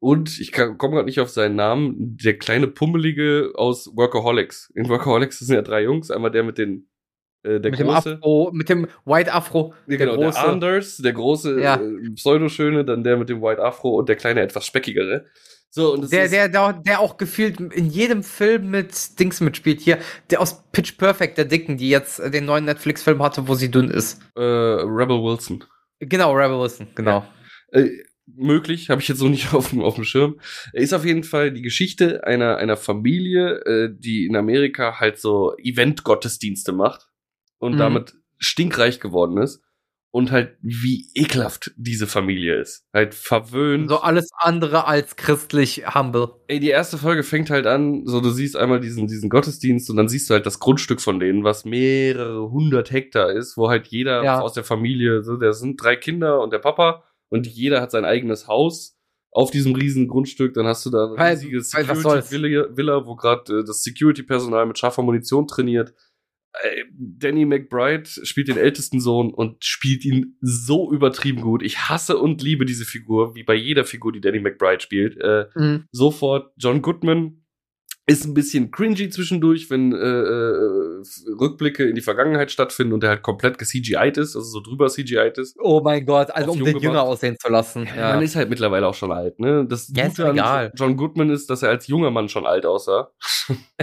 [0.05, 4.70] und ich komme gerade nicht auf seinen Namen, der kleine Pummelige aus Workaholics.
[4.74, 6.91] In Workaholics sind ja drei Jungs, einmal der mit den
[7.45, 9.74] äh, der mit große, dem Afro, mit dem White Afro.
[9.86, 10.40] Der genau, große.
[10.40, 11.76] der Anders, der große, ja.
[11.76, 15.26] äh, pseudoschöne, dann der mit dem White Afro und der kleine, etwas speckigere.
[15.70, 19.80] So, und der, der, der, der auch gefühlt in jedem Film mit Dings mitspielt.
[19.80, 19.99] Hier,
[20.30, 23.90] der aus Pitch Perfect, der Dicken, die jetzt den neuen Netflix-Film hatte, wo sie dünn
[23.90, 24.22] ist.
[24.36, 25.64] Äh, Rebel Wilson.
[25.99, 27.26] Genau, Rebel Wilson, genau.
[27.72, 27.80] Ja.
[27.80, 27.90] Äh,
[28.26, 30.38] möglich, habe ich jetzt so nicht auf dem, auf dem Schirm.
[30.72, 35.57] Ist auf jeden Fall die Geschichte einer, einer Familie, äh, die in Amerika halt so
[35.59, 37.09] Event-Gottesdienste macht
[37.64, 37.78] und mhm.
[37.78, 39.62] damit stinkreich geworden ist
[40.10, 42.86] und halt wie ekelhaft diese Familie ist.
[42.92, 43.88] Halt verwöhnt.
[43.88, 46.28] So alles andere als christlich humble.
[46.46, 49.96] Ey, die erste Folge fängt halt an, so du siehst einmal diesen, diesen Gottesdienst und
[49.96, 53.88] dann siehst du halt das Grundstück von denen, was mehrere hundert Hektar ist, wo halt
[53.88, 54.40] jeder ja.
[54.40, 58.04] aus der Familie, so, da sind drei Kinder und der Papa und jeder hat sein
[58.04, 58.96] eigenes Haus
[59.32, 60.54] auf diesem riesen Grundstück.
[60.54, 65.48] Dann hast du da eine riesige Security-Villa, wo gerade äh, das Security-Personal mit scharfer Munition
[65.48, 65.92] trainiert.
[66.62, 71.62] Äh, Danny McBride spielt den ältesten Sohn und spielt ihn so übertrieben gut.
[71.62, 75.16] Ich hasse und liebe diese Figur, wie bei jeder Figur, die Danny McBride spielt.
[75.20, 75.84] Äh, mhm.
[75.90, 77.43] Sofort John Goodman
[78.07, 81.02] Ist ein bisschen cringy zwischendurch, wenn äh, äh,
[81.40, 85.38] Rückblicke in die Vergangenheit stattfinden und der halt komplett CGI'd ist, also so drüber CGI'd
[85.38, 85.57] ist.
[85.59, 87.88] Oh mein Gott, also um den jünger aussehen zu lassen.
[87.96, 89.64] Ja, Man ist halt mittlerweile auch schon alt, ne?
[89.66, 93.11] Das ja, Gute an John Goodman ist, dass er als junger Mann schon alt aussah.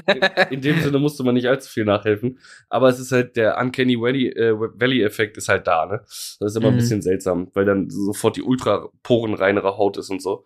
[0.06, 0.20] in,
[0.52, 2.38] in, dem Sinne musste man nicht allzu viel nachhelfen.
[2.70, 6.02] Aber es ist halt der Uncanny Valley-Effekt äh, ist halt da, ne?
[6.02, 6.76] Das ist immer mhm.
[6.76, 10.46] ein bisschen seltsam, weil dann sofort die ultra porenreinere Haut ist und so.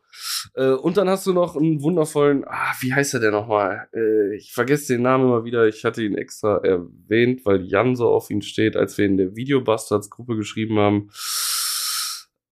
[0.53, 3.64] Äh, und dann hast du noch einen wundervollen, ah, wie heißt er denn nochmal?
[3.73, 5.67] Äh, ich vergesse den Namen immer wieder.
[5.67, 9.35] Ich hatte ihn extra erwähnt, weil Jan so auf ihn steht, als wir in der
[9.35, 11.09] Videobastards-Gruppe geschrieben haben.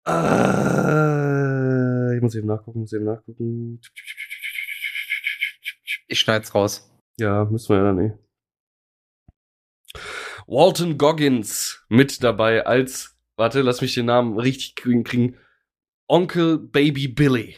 [0.08, 3.82] Äh, ich muss eben nachgucken, muss eben nachgucken.
[6.08, 6.92] Ich schneid's raus.
[7.20, 8.14] Ja, müssen wir ja dann eh.
[10.48, 15.38] Walton Goggins mit dabei als, warte, lass mich den Namen richtig kriegen, kriegen
[16.08, 17.56] Onkel Baby Billy.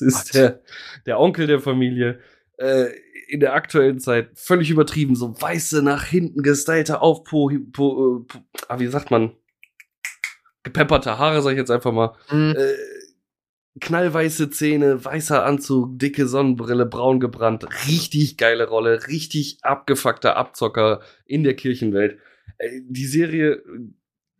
[0.00, 0.60] Das ist der,
[1.06, 2.20] der Onkel der Familie.
[2.56, 2.88] Äh,
[3.28, 5.14] in der aktuellen Zeit völlig übertrieben.
[5.14, 9.32] So weiße, nach hinten gestylte Aufpo, po, po, ah, wie sagt man?
[10.62, 12.14] Gepepperte Haare, sag ich jetzt einfach mal.
[12.30, 12.54] Mhm.
[12.56, 12.74] Äh,
[13.80, 17.66] knallweiße Zähne, weißer Anzug, dicke Sonnenbrille, braun gebrannt.
[17.86, 22.18] Richtig geile Rolle, richtig abgefuckter Abzocker in der Kirchenwelt.
[22.56, 23.62] Äh, die Serie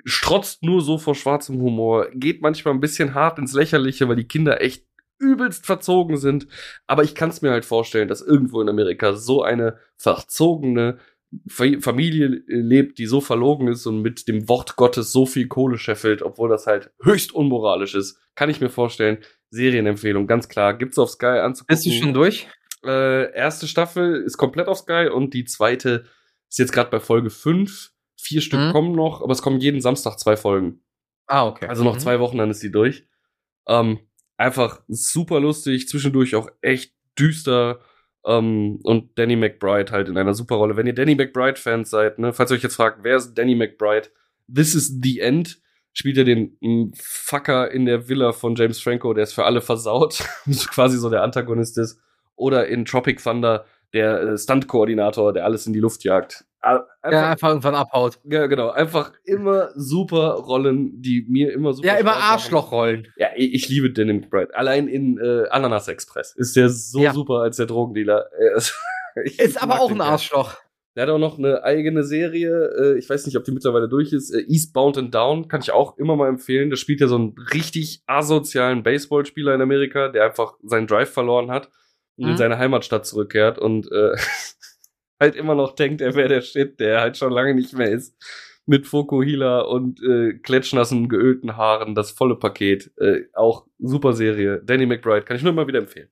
[0.04, 4.28] strotzt nur so vor schwarzem Humor, geht manchmal ein bisschen hart ins Lächerliche, weil die
[4.28, 4.87] Kinder echt
[5.18, 6.46] übelst verzogen sind.
[6.86, 10.98] Aber ich kann es mir halt vorstellen, dass irgendwo in Amerika so eine verzogene
[11.46, 16.22] Familie lebt, die so verlogen ist und mit dem Wort Gottes so viel Kohle scheffelt,
[16.22, 18.18] obwohl das halt höchst unmoralisch ist.
[18.34, 19.18] Kann ich mir vorstellen.
[19.50, 20.76] Serienempfehlung, ganz klar.
[20.76, 21.74] Gibt's auf Sky anzugucken.
[21.74, 22.48] Bist du schon durch?
[22.84, 26.04] Äh, erste Staffel ist komplett auf Sky und die zweite
[26.48, 27.90] ist jetzt gerade bei Folge 5.
[28.20, 28.72] Vier Stück mhm.
[28.72, 30.82] kommen noch, aber es kommen jeden Samstag zwei Folgen.
[31.26, 31.66] Ah, okay.
[31.66, 32.00] Also noch mhm.
[32.00, 33.06] zwei Wochen, dann ist die durch.
[33.66, 34.00] Ähm,
[34.38, 37.80] einfach super lustig, zwischendurch auch echt düster.
[38.24, 40.76] Ähm, und Danny McBride halt in einer super Rolle.
[40.76, 44.08] Wenn ihr Danny McBride-Fans seid, ne, falls ihr euch jetzt fragt, wer ist Danny McBride?
[44.52, 45.60] This is the End.
[45.92, 49.60] Spielt er den m, Fucker in der Villa von James Franco, der es für alle
[49.60, 50.24] versaut,
[50.70, 52.00] quasi so der Antagonist ist.
[52.36, 56.44] Oder in Tropic Thunder der äh, Stunt-Koordinator, der alles in die Luft jagt.
[56.60, 58.18] Einfach, ja, einfach irgendwann abhaut.
[58.24, 58.70] Ja, genau.
[58.70, 61.86] Einfach immer super Rollen, die mir immer super.
[61.86, 63.06] Ja, immer Arschlochrollen.
[63.16, 64.54] Ja, ich, ich, liebe Danny McBride.
[64.56, 67.12] Allein in äh, Ananas Express ist der so ja.
[67.12, 68.26] super als der Drogendealer.
[69.38, 70.56] ist aber auch ein Arschloch.
[70.96, 74.12] Der hat auch noch eine eigene Serie, äh, ich weiß nicht, ob die mittlerweile durch
[74.12, 76.70] ist, äh, Eastbound and Down, kann ich auch immer mal empfehlen.
[76.70, 81.52] Da spielt ja so einen richtig asozialen Baseballspieler in Amerika, der einfach seinen Drive verloren
[81.52, 81.70] hat
[82.18, 82.30] und mhm.
[82.32, 84.16] in seine Heimatstadt zurückkehrt und äh,
[85.20, 88.16] halt immer noch denkt, er wäre der Shit, der halt schon lange nicht mehr ist.
[88.66, 92.92] Mit Fokuhila und äh, klatschnassen, geölten Haaren, das volle Paket.
[92.98, 94.60] Äh, auch super Serie.
[94.62, 96.10] Danny McBride, kann ich nur mal wieder empfehlen.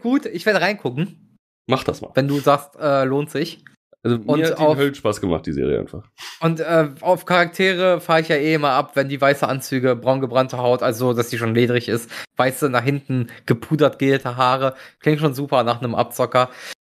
[0.00, 1.38] Gut, ich werde reingucken.
[1.66, 2.12] Mach das mal.
[2.14, 3.62] Wenn du sagst, äh, lohnt sich.
[4.04, 6.04] Also mir und hat die Höllen Spaß gemacht, die Serie einfach.
[6.40, 10.20] Und äh, auf Charaktere fahre ich ja eh immer ab, wenn die weiße Anzüge, braun
[10.20, 15.20] gebrannte Haut, also dass die schon ledrig ist, weiße nach hinten gepudert gelte Haare, klingt
[15.20, 16.50] schon super nach einem Abzocker.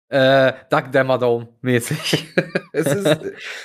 [0.07, 2.27] Äh, Doug Demmerdome mäßig.
[2.71, 3.05] es, ist,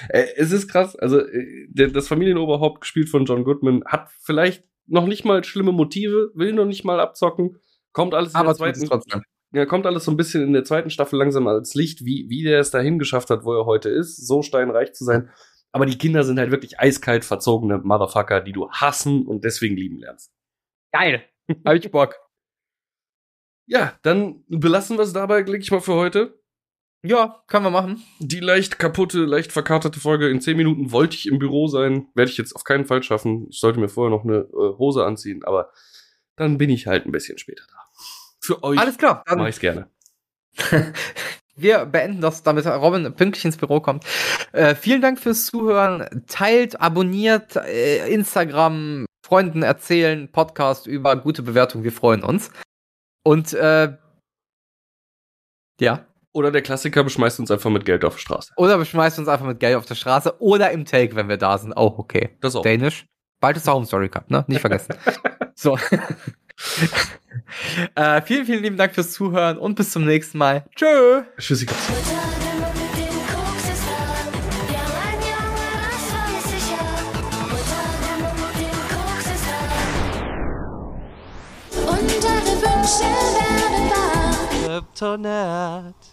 [0.08, 0.96] äh, es ist krass.
[0.96, 6.32] Also äh, das Familienoberhaupt gespielt von John Goodman hat vielleicht noch nicht mal schlimme Motive,
[6.34, 7.58] will noch nicht mal abzocken,
[7.92, 9.22] kommt alles in Aber der zweiten trotzdem
[9.52, 12.42] ja, kommt alles so ein bisschen in der zweiten Staffel langsam als Licht, wie, wie
[12.42, 15.30] der es dahin geschafft hat, wo er heute ist, so steinreich zu sein.
[15.72, 19.98] Aber die Kinder sind halt wirklich eiskalt verzogene Motherfucker, die du hassen und deswegen lieben
[19.98, 20.32] lernst.
[20.92, 21.24] Geil.
[21.64, 22.16] Hab ich Bock.
[23.68, 26.40] Ja, dann belassen wir es dabei, klicke ich mal für heute.
[27.02, 28.02] Ja, können wir machen.
[28.18, 32.08] Die leicht kaputte, leicht verkaterte Folge in 10 Minuten wollte ich im Büro sein.
[32.14, 33.46] Werde ich jetzt auf keinen Fall schaffen.
[33.50, 35.72] Ich sollte mir vorher noch eine äh, Hose anziehen, aber
[36.36, 37.75] dann bin ich halt ein bisschen später da.
[38.46, 38.78] Für euch.
[38.78, 39.24] Alles klar.
[39.26, 39.88] Dann mach ich's gerne.
[41.56, 44.04] wir beenden das, damit Robin pünktlich ins Büro kommt.
[44.52, 46.24] Äh, vielen Dank fürs Zuhören.
[46.28, 51.82] Teilt, abonniert äh, Instagram, Freunden erzählen, Podcast über gute Bewertung.
[51.82, 52.52] Wir freuen uns.
[53.24, 53.96] Und äh,
[55.80, 56.06] ja.
[56.32, 58.52] Oder der Klassiker beschmeißt uns einfach mit Geld auf der Straße.
[58.56, 60.40] Oder beschmeißt uns einfach mit Geld auf der Straße.
[60.40, 61.72] Oder im Take, wenn wir da sind.
[61.72, 62.36] Auch okay.
[62.40, 62.62] Das auch.
[62.62, 63.06] Dänisch.
[63.40, 64.44] Bald ist der Home Story Cup, ne?
[64.46, 64.94] Nicht vergessen.
[65.56, 65.76] so.
[67.94, 70.64] äh, vielen, vielen lieben Dank fürs Zuhören und bis zum nächsten Mal.
[70.74, 71.22] Tschö.
[71.38, 71.66] Tschüssi.
[84.96, 86.06] Kryptonite.